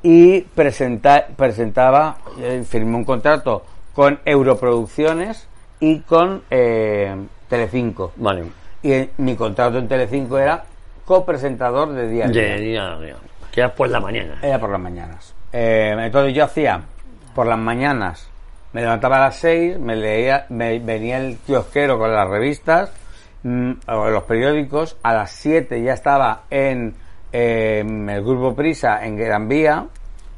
[0.03, 3.63] y presenta- presentaba, eh, firmé un contrato
[3.93, 5.47] con Europroducciones
[5.79, 7.15] y con eh,
[7.47, 8.11] Telecinco.
[8.15, 8.45] Vale.
[8.81, 10.65] Y eh, mi contrato en Telecinco era
[11.05, 12.41] copresentador de día a día.
[12.41, 13.15] De día a día.
[13.51, 14.39] Que era por la mañana.
[14.41, 15.33] Era por las mañanas.
[15.53, 16.81] Eh, entonces yo hacía
[17.35, 18.29] por las mañanas,
[18.73, 22.91] me levantaba a las 6, me leía, me venía el kiosquero con las revistas
[23.43, 26.95] mm, o los periódicos, a las 7 ya estaba en
[27.33, 29.85] eh, el grupo Prisa en Gran Vía,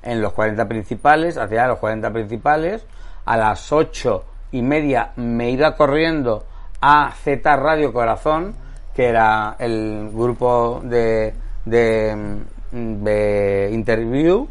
[0.02, 2.86] en los 40 principales, hacía los 40 principales,
[3.26, 6.46] a las 8 y media me iba corriendo
[6.82, 8.56] a Z Radio Corazón,
[8.94, 11.34] que era el grupo de,
[11.66, 12.16] de,
[12.72, 14.48] mm, de interview.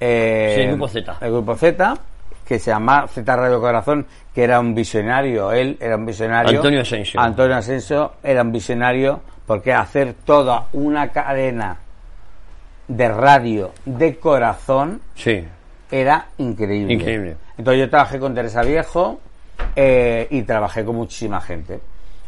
[0.00, 1.16] eh, Sí, el grupo Z.
[1.20, 1.94] El grupo Z,
[2.50, 6.58] que se llama Z Radio Corazón, que era un visionario, él era un visionario.
[6.58, 7.20] Antonio Asensio.
[7.20, 11.76] Antonio Asensio era un visionario porque hacer toda una cadena
[12.88, 15.46] de radio de corazón Sí.
[15.92, 16.92] era increíble.
[16.94, 17.36] Increíble.
[17.56, 19.20] Entonces yo trabajé con Teresa Viejo
[19.76, 21.78] eh, y trabajé con muchísima gente.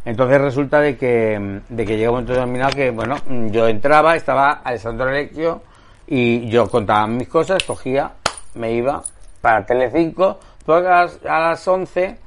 [0.05, 3.17] Entonces resulta de que, de que llega un momento determinado que, bueno,
[3.51, 5.61] yo entraba, estaba Alessandro Lecchio
[6.07, 8.11] y yo contaba mis cosas, cogía,
[8.55, 9.03] me iba
[9.43, 12.17] para Telecinco, porque a las, a las 11,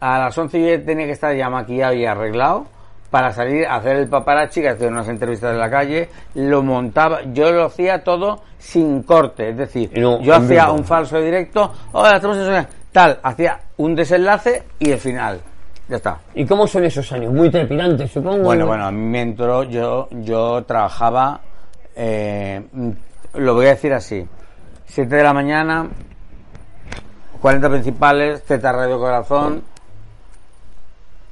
[0.00, 2.66] a las 11 yo tenía que estar ya maquillado y arreglado
[3.12, 7.20] para salir a hacer el paparazzi, que hacía unas entrevistas en la calle, lo montaba,
[7.32, 12.16] yo lo hacía todo sin corte, es decir, no, yo hacía un falso directo, hola,
[12.16, 15.40] estamos en tal, hacía un desenlace y el final.
[15.88, 16.18] ya está.
[16.34, 17.32] ¿Y cómo son esos años?
[17.32, 18.42] Muy trepidantes, supongo.
[18.42, 21.40] Bueno, bueno, a mí me entró, yo, yo trabajaba,
[21.94, 22.60] eh,
[23.34, 24.26] lo voy a decir así,
[24.86, 25.88] 7 de la mañana,
[27.44, 29.62] 40 principales, Z Radio Corazón,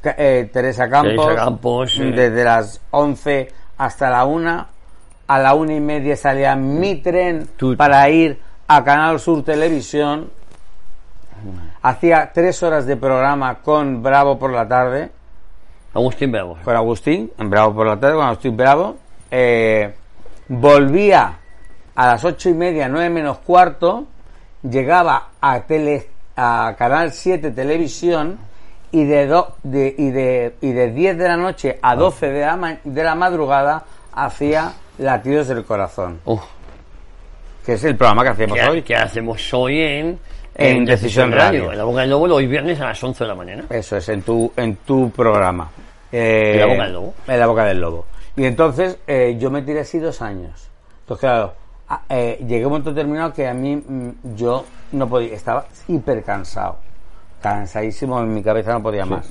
[0.04, 2.10] eh, Teresa Campos, Teresa Campos, sí.
[2.10, 3.48] desde las 11
[3.78, 4.66] hasta la 1,
[5.26, 8.38] a la una y media salía mi tren Tú- para ir
[8.68, 10.28] a Canal Sur Televisión,
[11.80, 15.10] hacía tres horas de programa con Bravo por la tarde,
[15.94, 16.58] Agustín Bravo.
[16.62, 18.96] con Agustín, en Bravo por la tarde, con Agustín Bravo.
[19.30, 19.94] Eh,
[20.48, 21.38] volvía
[21.94, 24.08] a las ocho y media, nueve menos cuarto,
[24.62, 28.38] llegaba a, tele, a Canal 7 Televisión
[28.90, 32.40] y de, do- de, y, de, y de 10 de la noche a 12 de
[32.40, 36.20] la, ma- de la madrugada hacía Latidos del Corazón,
[37.64, 38.82] que es el programa que hacemos ¿qué, hoy.
[38.82, 40.18] qué hacemos hoy en,
[40.54, 41.72] En Decisión Radio.
[41.72, 43.64] En la boca del lobo, los viernes a las 11 de la mañana.
[43.70, 45.70] Eso es, en tu, en tu programa.
[46.10, 47.14] Eh, En la boca del lobo.
[47.26, 48.06] En la boca del lobo.
[48.36, 50.68] Y entonces eh, yo me tiré así dos años.
[51.00, 51.54] Entonces, claro,
[52.08, 56.22] eh, llegué a un momento determinado que a mí mm, yo no podía, estaba hiper
[56.22, 56.76] cansado.
[57.40, 59.28] Cansadísimo, en mi cabeza no podía más.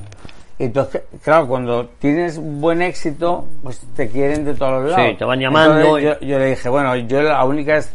[0.59, 5.07] Entonces, claro, cuando tienes buen éxito, pues te quieren de todos los lados.
[5.09, 7.91] Sí, te van llamando Entonces, yo, yo le dije, bueno, yo la única es,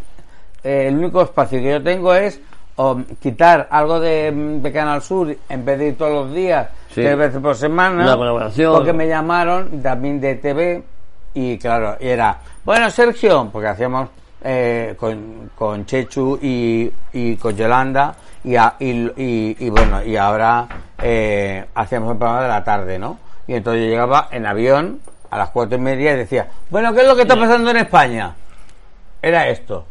[0.64, 2.40] eh, el único espacio que yo tengo es
[2.76, 6.68] o, quitar algo de, mm, de Canal Sur en vez de ir todos los días,
[6.88, 7.02] Sí.
[7.02, 8.02] tres veces por semana.
[8.02, 8.74] Una colaboración.
[8.74, 10.82] Porque me llamaron también de TV
[11.34, 14.08] y claro, era, bueno, Sergio, porque hacíamos
[14.48, 20.16] eh, con, con Chechu y, y con Yolanda y, a- y, y- y bueno, y
[20.16, 20.66] ahora
[21.02, 23.18] eh, hacíamos el programa de la tarde, ¿no?
[23.48, 27.00] Y entonces yo llegaba en avión a las cuatro y media y decía, bueno, ¿qué
[27.00, 28.34] es lo que está pasando en España?
[29.20, 29.84] Era esto.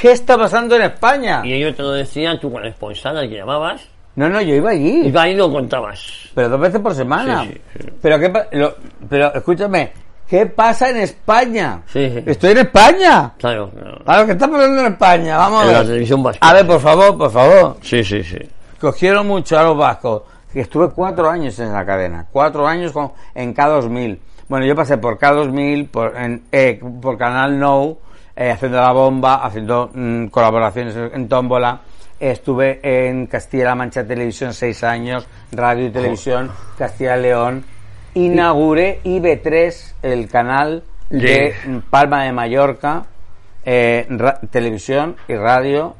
[0.00, 1.42] ¿Qué está pasando en España?
[1.44, 3.82] Y ellos te lo decían, tu corresponsal al que llamabas,
[4.16, 5.08] No, no, yo iba allí.
[5.08, 6.30] y ahí lo contabas.
[6.34, 7.42] Pero dos veces por semana.
[7.44, 7.88] Sí, sí, sí.
[8.02, 8.74] Pero, ¿qué lo-
[9.08, 9.92] pero escúchame,
[10.30, 11.82] ¿qué pasa en España?
[11.92, 12.22] Sí, sí.
[12.24, 13.32] Estoy en España.
[13.36, 13.70] Claro,
[14.04, 14.26] claro.
[14.26, 15.36] ¿qué está pasando en España?
[15.36, 15.86] Vamos En a la ver.
[15.88, 16.48] televisión vasca.
[16.48, 17.76] A ver, por favor, por favor.
[17.82, 18.38] Sí, sí, sí.
[18.80, 20.22] Cogieron mucho a los vascos.
[20.54, 22.26] Estuve cuatro años en la cadena.
[22.30, 24.18] Cuatro años con, en K2000.
[24.48, 27.98] Bueno, yo pasé por K2000, por, en, eh, por Canal No,
[28.34, 31.80] eh, haciendo la bomba, haciendo mm, colaboraciones en Tómbola.
[32.18, 37.64] Estuve en Castilla-La Mancha Televisión seis años, radio y televisión, Castilla-León.
[38.14, 41.54] Inauguré IB3, el canal de
[41.90, 43.04] Palma de Mallorca,
[43.64, 44.06] eh,
[44.50, 45.94] televisión y radio.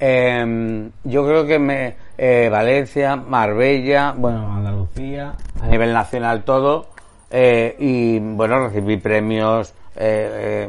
[0.00, 6.88] Eh, yo creo que me, eh, Valencia, Marbella, bueno, Andalucía, a nivel nacional todo.
[7.30, 10.68] eh, y bueno, recibí premios, eh, eh,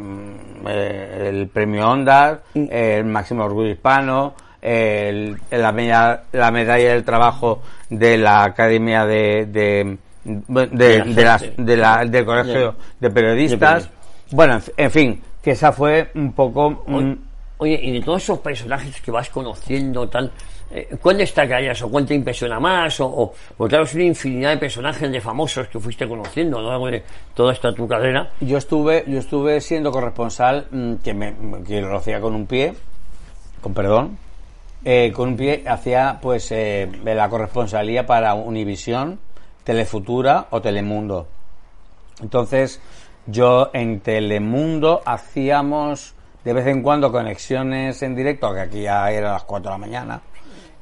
[0.67, 7.61] eh, el premio Ondas, el máximo orgullo hispano, el- la, medalla, la medalla del trabajo
[7.91, 9.97] de la Academia de, de,
[10.27, 13.89] de, de las- de la- del Colegio de Periodistas.
[14.31, 16.83] Bueno, en fi- en fin, que esa fue un poco...
[16.87, 17.13] mm,
[17.59, 20.31] Oye, y de todos esos personajes que vas conociendo, tal,
[20.69, 22.99] eh, ¿cuál destacarías o cuál te impresiona más?
[22.99, 26.61] O, o, porque claro, es una infinidad de personajes, de famosos que fuiste conociendo a
[26.61, 27.01] lo largo de
[27.33, 28.29] toda esta tu carrera.
[28.41, 31.33] Yo estuve, yo estuve siendo corresponsal, mm, que, me,
[31.65, 32.75] que lo hacía con un pie,
[33.59, 34.19] con perdón,
[34.85, 39.19] eh, con un pie hacía pues eh, la corresponsalía para Univisión,
[39.67, 41.27] Telefutura o Telemundo.
[42.21, 42.79] Entonces,
[43.25, 46.15] yo en Telemundo hacíamos
[46.45, 49.73] de vez en cuando conexiones en directo, que aquí ya era a las 4 de
[49.73, 50.21] la mañana,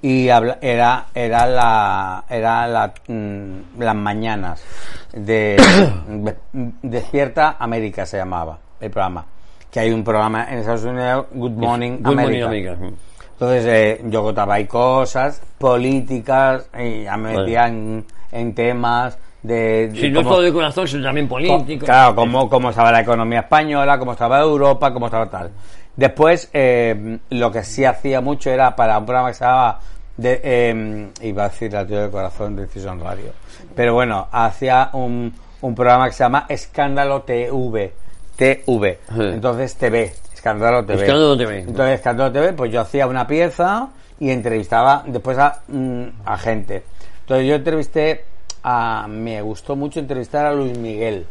[0.03, 4.63] y habla- era era la era la, mm, las mañanas
[5.13, 5.57] de
[6.83, 9.25] Despierta América se llamaba el programa
[9.71, 12.71] que hay un programa en Estados Unidos Good Morning Good Morning America.
[12.73, 12.97] America.
[13.33, 17.39] entonces eh, yo contaba ahí cosas políticas y ya me Vale.
[17.39, 18.05] metía en,
[18.35, 21.85] en temas de, de Si no todo de corazón, sino también Co- político.
[21.85, 25.51] Claro, cómo, cómo estaba la economía española, cómo estaba Europa, cómo estaba tal.
[25.95, 29.79] Después, eh, lo que sí hacía mucho era para un programa que se llamaba,
[30.17, 33.31] de, eh, iba a decir la tío del corazón de Decisión Radio,
[33.75, 37.93] pero bueno, hacía un, un programa que se llama Escándalo TV,
[38.35, 39.21] TV, Sí.
[39.21, 41.01] entonces TV, Escándalo TV.
[41.03, 41.59] Escándalo TV.
[41.59, 43.87] Entonces, Escándalo TV, pues yo hacía una pieza
[44.19, 46.83] y entrevistaba después a, mm, a gente.
[47.25, 48.23] Entonces yo entrevisté
[48.63, 51.25] a, me gustó mucho entrevistar a Luis Miguel.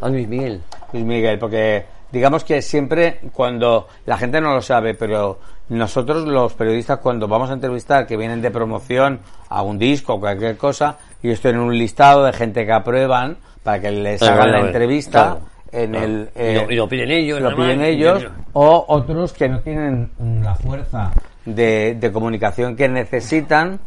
[0.00, 0.60] A Luis Miguel.
[0.92, 6.54] Luis Miguel, porque digamos que siempre cuando la gente no lo sabe, pero nosotros los
[6.54, 10.96] periodistas cuando vamos a entrevistar que vienen de promoción a un disco o cualquier cosa,
[11.22, 15.22] y estoy en un listado de gente que aprueban para que les hagan la entrevista
[15.22, 15.40] Claro,
[15.84, 18.24] en el Y lo- y lo piden ellos, lo piden ellos
[18.54, 20.10] o otros que no tienen
[20.42, 21.12] la fuerza
[21.44, 23.78] de, de comunicación que necesitan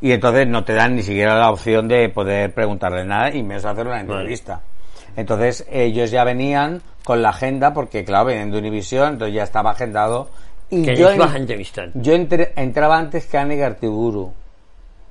[0.00, 3.64] Y entonces no te dan ni siquiera la opción de poder preguntarle nada y menos
[3.64, 4.60] hacer una entrevista.
[5.16, 9.70] Entonces ellos ya venían con la agenda porque claro, vienen de Univisión, entonces ya estaba
[9.70, 10.28] agendado.
[10.68, 11.90] Y Que yo, en- a entrevistar.
[11.94, 14.32] yo entré- entraba antes que Ani Gartiburu.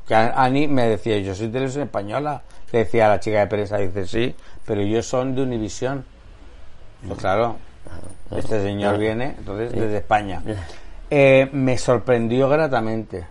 [0.08, 2.42] Que Ani me decía, yo soy televisión española.
[2.72, 6.06] Le decía a la chica de prensa, dice, sí, pero ellos son de Univisión.
[7.08, 7.56] Pues claro,
[8.36, 10.44] este señor viene, entonces, desde España.
[11.10, 13.26] Eh, me sorprendió gratamente.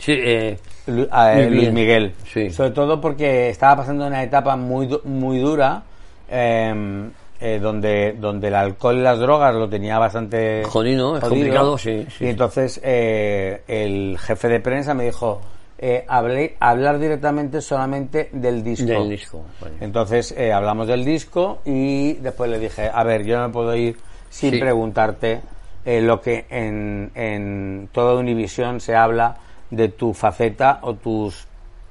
[0.00, 2.14] Sí, eh, Lu- a, eh, Luis Luis Miguel.
[2.32, 2.50] Sí.
[2.50, 5.82] Sobre todo porque estaba pasando una etapa muy muy dura
[6.28, 11.78] eh, eh, donde donde el alcohol y las drogas lo tenía bastante Jodido, es complicado,
[11.78, 15.40] sí, sí, y entonces eh, el jefe de prensa me dijo
[15.78, 18.86] eh, hablé, hablar directamente solamente del disco.
[18.86, 19.42] del disco.
[19.62, 19.74] vale.
[19.80, 23.74] Entonces eh, hablamos del disco y después le dije, a ver, yo no me puedo
[23.74, 23.96] ir
[24.28, 24.58] sin Sí.
[24.60, 25.40] preguntarte
[25.86, 29.36] eh, lo que en, en toda Univisión se habla
[29.70, 31.46] de tu faceta o tus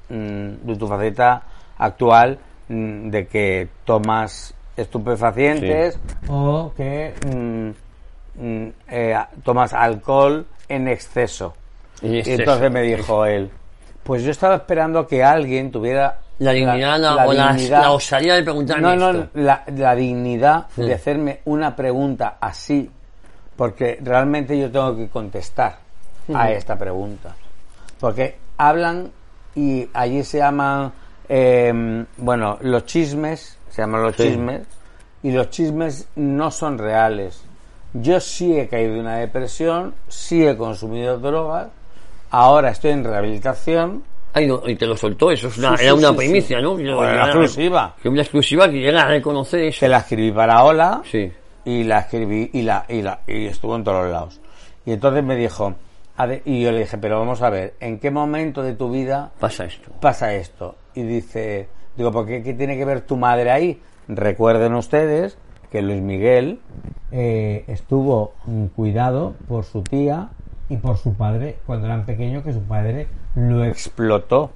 [0.08, 1.42] mm, de tu faceta
[1.78, 7.14] actual mm, de que tomas estupefacientes o que
[8.38, 11.54] mm, eh, tomas alcohol en exceso.
[12.02, 13.50] Y entonces me dijo él,
[14.02, 18.34] pues yo estaba esperando que alguien tuviera La dignidad la- o la- dignidad- la osadía
[18.34, 19.30] de preguntarme No, no, esto.
[19.34, 20.82] la, la dignidad Sí.
[20.82, 22.90] de hacerme una pregunta así,
[23.56, 25.76] porque realmente yo tengo que contestar
[26.32, 27.34] a esta pregunta.
[28.00, 29.10] Porque hablan
[29.54, 30.92] y allí se llaman,
[31.28, 34.22] eh, bueno, los chismes, se llaman los Sí.
[34.24, 34.62] chismes,
[35.22, 37.42] y los chismes no son reales.
[37.92, 41.68] Yo sí he caído en una depresión, sí he consumido drogas,
[42.30, 45.92] ahora estoy en rehabilitación, Ay, no, y te lo soltó, eso es una, Sí, era
[45.94, 46.60] sí, una primicia.
[46.60, 46.74] ¿no?
[46.74, 47.96] Bueno, era exclusiva.
[48.00, 49.80] Que una exclusiva que llega a reconocer eso.
[49.80, 51.32] se la escribí para Hola, Sí.
[51.64, 54.40] y la escribí y la y la y estuvo en todos los lados
[54.86, 55.74] y entonces me dijo
[56.16, 58.90] a ver, y yo le dije pero vamos a ver en qué momento de tu
[58.90, 59.90] vida Pasa esto.
[60.00, 63.80] pasa esto y dice digo ¿por qué, qué tiene que ver tu madre ahí?
[64.08, 65.38] recuerden ustedes
[65.70, 66.60] que Luis Miguel
[67.12, 68.32] eh, estuvo
[68.74, 70.30] cuidado por su tía
[70.68, 73.06] y por su padre cuando eran pequeños que su padre
[73.36, 74.50] lo explotó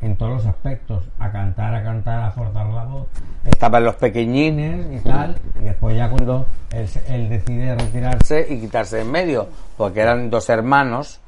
[0.00, 3.06] en todos los aspectos, a cantar, a cantar, a forzar la voz.
[3.44, 8.96] Estaban los pequeñines y tal, y después ya cuando él, él decide retirarse y quitarse
[8.96, 11.20] de en medio, porque eran dos hermanos,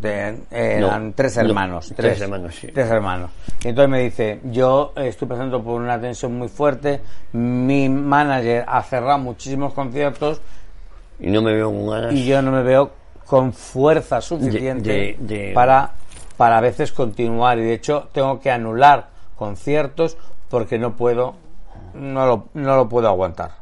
[0.00, 2.68] de- No, eran tres no, hermanos, tres tres, hermanos, sí.
[2.74, 3.30] tres hermanos.
[3.64, 7.00] Y entonces me dice, yo estoy pasando por una tensión muy fuerte,
[7.32, 10.40] mi manager ha cerrado muchísimos conciertos
[11.20, 12.12] Y no me veo con ganas.
[12.12, 12.90] y yo no me veo
[13.26, 15.92] con fuerza suficiente de- de- para
[16.36, 17.58] para a veces continuar.
[17.58, 20.16] Y de hecho tengo que anular conciertos
[20.48, 21.34] porque no puedo
[21.94, 23.52] no lo, no lo puedo aguantar.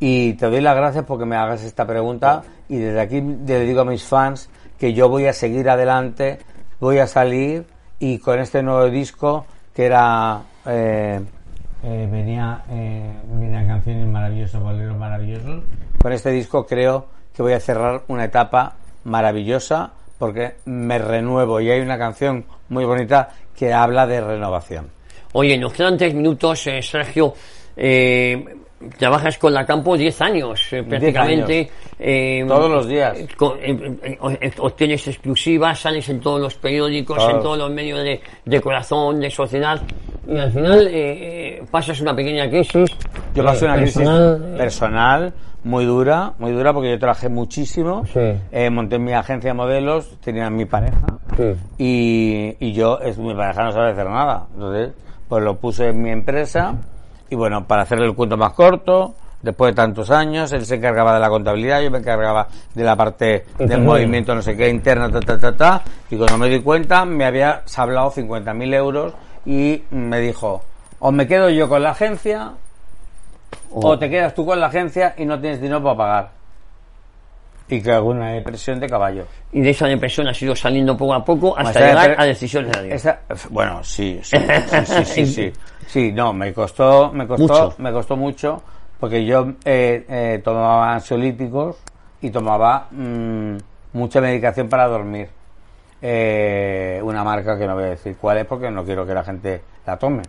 [0.00, 2.42] Y te doy las gracias porque me hagas esta pregunta.
[2.68, 4.48] Y desde aquí le digo a mis fans
[4.78, 6.40] que yo voy a seguir adelante
[6.82, 7.64] voy a salir
[8.00, 11.20] y con este nuevo disco que era eh,
[11.84, 15.62] eh, venía eh, venía canciones maravillosas boleros maravillosos.
[16.02, 18.72] con este disco creo que voy a cerrar una etapa
[19.04, 19.92] maravillosa
[20.22, 24.86] porque me renuevo y hay una canción muy bonita que habla de renovación
[25.32, 27.34] Oye, nos quedan tres minutos, eh, Sergio.
[27.76, 28.44] Eh,
[28.98, 31.70] trabajas con la Campo 10 años, eh, prácticamente.
[31.98, 33.16] eh, Todos los días.
[33.36, 37.32] con- eh, eh, eh, obtienes exclusivas, sales en todos los periódicos, Todos.
[37.32, 39.80] en todos los medios de, de corazón, de sociedad.
[40.28, 40.90] Y al final
[41.70, 42.90] pasas una pequeña crisis.
[43.34, 45.32] Yo pasé eh, una crisis personal, personal
[45.64, 48.20] muy dura, muy dura porque yo trabajé muchísimo, Sí.
[48.50, 51.06] eh, monté mi agencia de modelos, tenía mi pareja.
[51.36, 51.54] Sí.
[51.78, 54.90] y, y yo, es, mi pareja no sabe hacer nada, entonces
[55.28, 56.74] pues lo puse en mi empresa.
[57.30, 61.14] Y bueno, para hacerle el cuento más corto, después de tantos años, él se encargaba
[61.14, 65.10] de la contabilidad, yo me encargaba de la parte del movimiento no sé qué interna,
[65.10, 69.14] ta, ta, ta, ta, y cuando me di cuenta me había sablado 50.000 euros
[69.46, 70.62] y me dijo,
[70.98, 72.52] o me quedo yo con la agencia
[73.72, 76.30] o te quedas tú con la agencia y no tienes dinero para pagar.
[77.68, 79.24] Y que alguna depresión de caballo.
[79.52, 82.72] Y de esa depresión has ido saliendo poco a poco hasta Esa llegar a decisiones
[82.82, 84.36] de Esa- bueno, sí, sí,
[84.66, 85.52] sí, sí, sí, sí.
[85.86, 87.74] Sí, no, me costó, me costó, Mucho.
[87.78, 88.62] me costó mucho
[89.00, 91.76] porque yo eh, eh, tomaba ansiolíticos
[92.20, 93.56] y tomaba mm,
[93.94, 95.28] mucha medicación para dormir.
[96.00, 99.24] Eh, una marca que no voy a decir cuál es porque no quiero que la
[99.24, 100.22] gente la tome.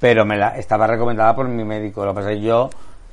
[0.00, 2.04] Pero me la estaba recomendada por mi médico.
[2.04, 2.70] Lo que pasa es que yo,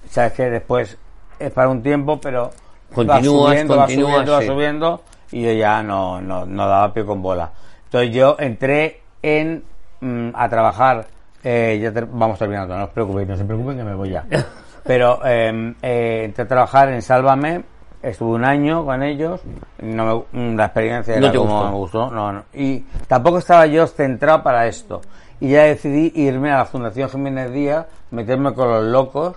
[0.09, 0.97] sabes que después
[1.39, 2.51] es para un tiempo, pero
[2.93, 4.47] Continúas, va subiendo, continúas, va subiendo, va sí.
[4.47, 7.49] subiendo y yo ya no, no, no daba pie con bola.
[7.85, 9.63] Entonces yo entré en
[10.01, 11.07] mm, a trabajar,
[11.43, 14.23] eh, ya ter- vamos terminando, no os preocupéis, no se preocupen que me voy ya.
[14.83, 17.63] Pero eh, eh, entré a trabajar en Sálvame
[18.03, 19.41] Estuve un año con ellos,
[19.81, 21.69] no me- la experiencia ¿No era te como gustó?
[21.71, 22.43] me gustó, no, no.
[22.53, 25.01] Y tampoco estaba yo centrado para esto.
[25.39, 29.35] Y ya decidí irme a la Fundación Jiménez Díaz, meterme con los locos,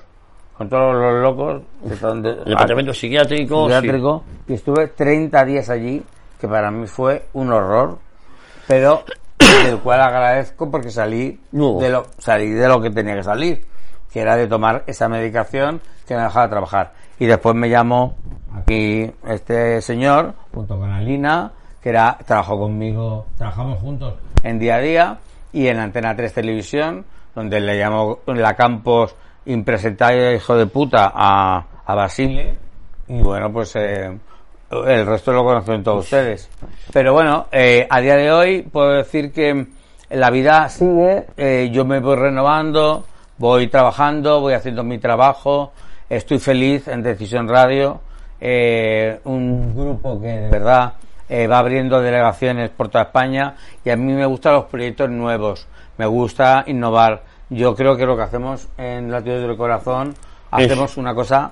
[0.57, 3.67] con todos los locos, de- El departamento psiquiátrico.
[3.69, 3.75] sí.
[3.75, 6.03] psiquiátrico, y estuve 30 días allí,
[6.41, 7.99] que para mí fue un horror,
[8.67, 9.03] pero
[9.65, 11.79] del cual agradezco porque salí No.
[11.79, 13.65] de lo salí de lo que tenía que salir,
[14.13, 16.93] que era de tomar esa medicación que me dejaba trabajar.
[17.19, 18.15] Y después me llamó
[18.57, 24.81] aquí este señor, junto con Alina, que era trabajó conmigo, trabajamos juntos en día a
[24.81, 25.19] día
[25.53, 29.15] y en Antena 3 Televisión, donde le llamó la Campos
[29.47, 32.55] impresentable hijo de puta a, a Basile.
[33.09, 34.11] Y bueno, pues eh,
[34.71, 36.51] el resto lo conocen todos ustedes.
[36.93, 39.67] Pero bueno, eh, a día de hoy puedo decir que
[40.11, 43.05] la vida sigue, eh, yo me voy renovando,
[43.39, 45.73] voy trabajando, voy haciendo mi trabajo,
[46.09, 48.01] estoy feliz en Decisión Radio,
[48.41, 50.95] eh, un grupo que de verdad
[51.29, 53.55] eh, va abriendo delegaciones por toda España
[53.85, 55.67] y a mí me gustan los proyectos nuevos,
[55.97, 57.23] me gusta innovar.
[57.51, 60.15] Yo creo que lo que hacemos en Latidos del Corazón,
[60.51, 61.51] hacemos una cosa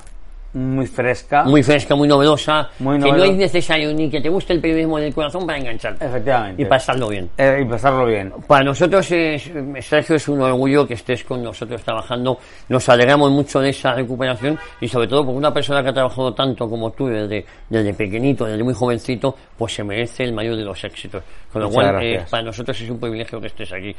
[0.57, 1.45] muy fresca.
[1.45, 2.71] Muy fresca, muy novedosa.
[2.79, 6.07] Muy que no es necesario ni que te guste el periodismo del corazón para engancharte.
[6.07, 6.63] Efectivamente.
[6.63, 7.29] Y pasarlo bien.
[7.37, 8.33] Eh, y pasarlo bien.
[8.47, 9.51] Para nosotros, es,
[9.81, 12.39] Sergio, es un orgullo que estés con nosotros trabajando.
[12.71, 16.33] Nos alegramos mucho de esa recuperación y sobre todo porque una persona que ha trabajado
[16.33, 20.65] tanto como tú desde, desde pequeñito, desde muy jovencito, pues se merece el mayor de
[20.65, 21.23] los éxitos.
[21.53, 23.95] Con lo Muchas cual, eh, para nosotros es un privilegio que estés aquí.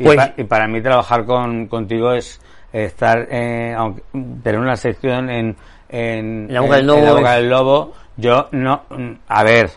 [0.00, 2.40] Y, Pues, y para mí trabajar con, contigo es
[2.72, 4.02] estar, eh, aunque,
[4.42, 5.56] tener una sección en,
[5.92, 7.92] en, La Boca en- la Lobo Boca del Lobo.
[8.16, 8.82] Yo no,
[9.28, 9.70] a ver,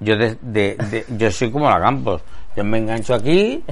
[0.00, 2.22] yo de, de- de- yo soy como la Campos.
[2.56, 3.62] Yo me engancho aquí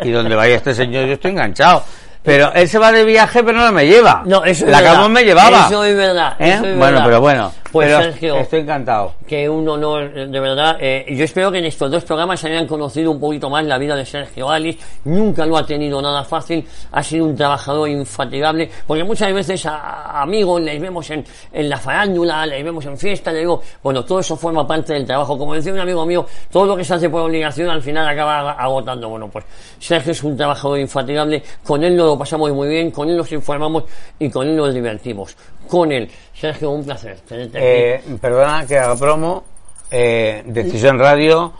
[0.00, 1.82] y donde vaya este señor yo estoy enganchado.
[2.22, 4.22] Pero él se va de viaje pero no me lleva.
[4.26, 4.92] no, eso es la verdad.
[4.94, 5.66] Campos me llevaba.
[5.66, 6.36] Eso es verdad.
[6.38, 6.50] ¿Eh?
[6.52, 7.04] eso es bueno, verdad.
[7.04, 7.52] pero bueno.
[7.74, 9.14] Pues pero Sergio, estoy encantado.
[9.26, 10.76] que un honor, de verdad.
[10.80, 13.78] Eh, yo espero que en estos dos programas se hayan conocido un poquito más la
[13.78, 14.78] vida de Sergio Alice.
[15.06, 16.64] Nunca lo ha tenido nada fácil.
[16.92, 18.70] Ha sido un trabajador infatigable.
[18.86, 22.96] Porque muchas veces a, a amigos les vemos en, en la farándula, les vemos en
[22.96, 25.36] fiesta, les digo, bueno, todo eso forma parte del trabajo.
[25.36, 28.52] Como decía un amigo mío, todo lo que se hace por obligación al final acaba
[28.52, 29.08] agotando.
[29.08, 29.46] Bueno, pues
[29.80, 31.42] Sergio es un trabajador infatigable.
[31.64, 33.82] Con él nos lo pasamos muy bien, con él nos informamos
[34.20, 35.36] y con él nos divertimos.
[35.66, 36.08] Con él.
[36.40, 37.18] Sergio, un placer.
[37.30, 39.44] Eh, perdona que haga promo.
[39.90, 41.52] Eh, Decisión Radio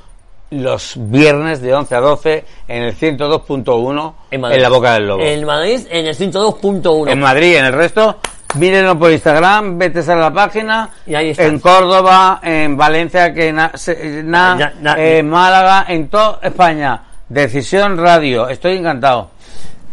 [0.51, 4.61] los viernes de 11 a 12 en el 102.1 en, Madrid.
[4.61, 5.23] la Boca del Lobo.
[5.23, 7.11] En Madrid, en el 102.1.
[7.11, 8.19] En Madrid, en el resto,
[8.57, 10.91] mírenlo por Instagram, vete a la página.
[11.07, 11.45] Y ahí está.
[11.45, 17.03] En Córdoba, en Valencia, que na, se- na- Ya, na- en Málaga, en toda España.
[17.29, 19.31] Decisión Radio, estoy encantado.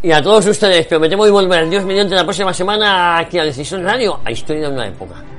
[0.03, 4.19] Y a todos ustedes, prometemos volver, Dios mediante, la próxima semana aquí a Decisión Radio,
[4.25, 5.30] a Historia de una Época.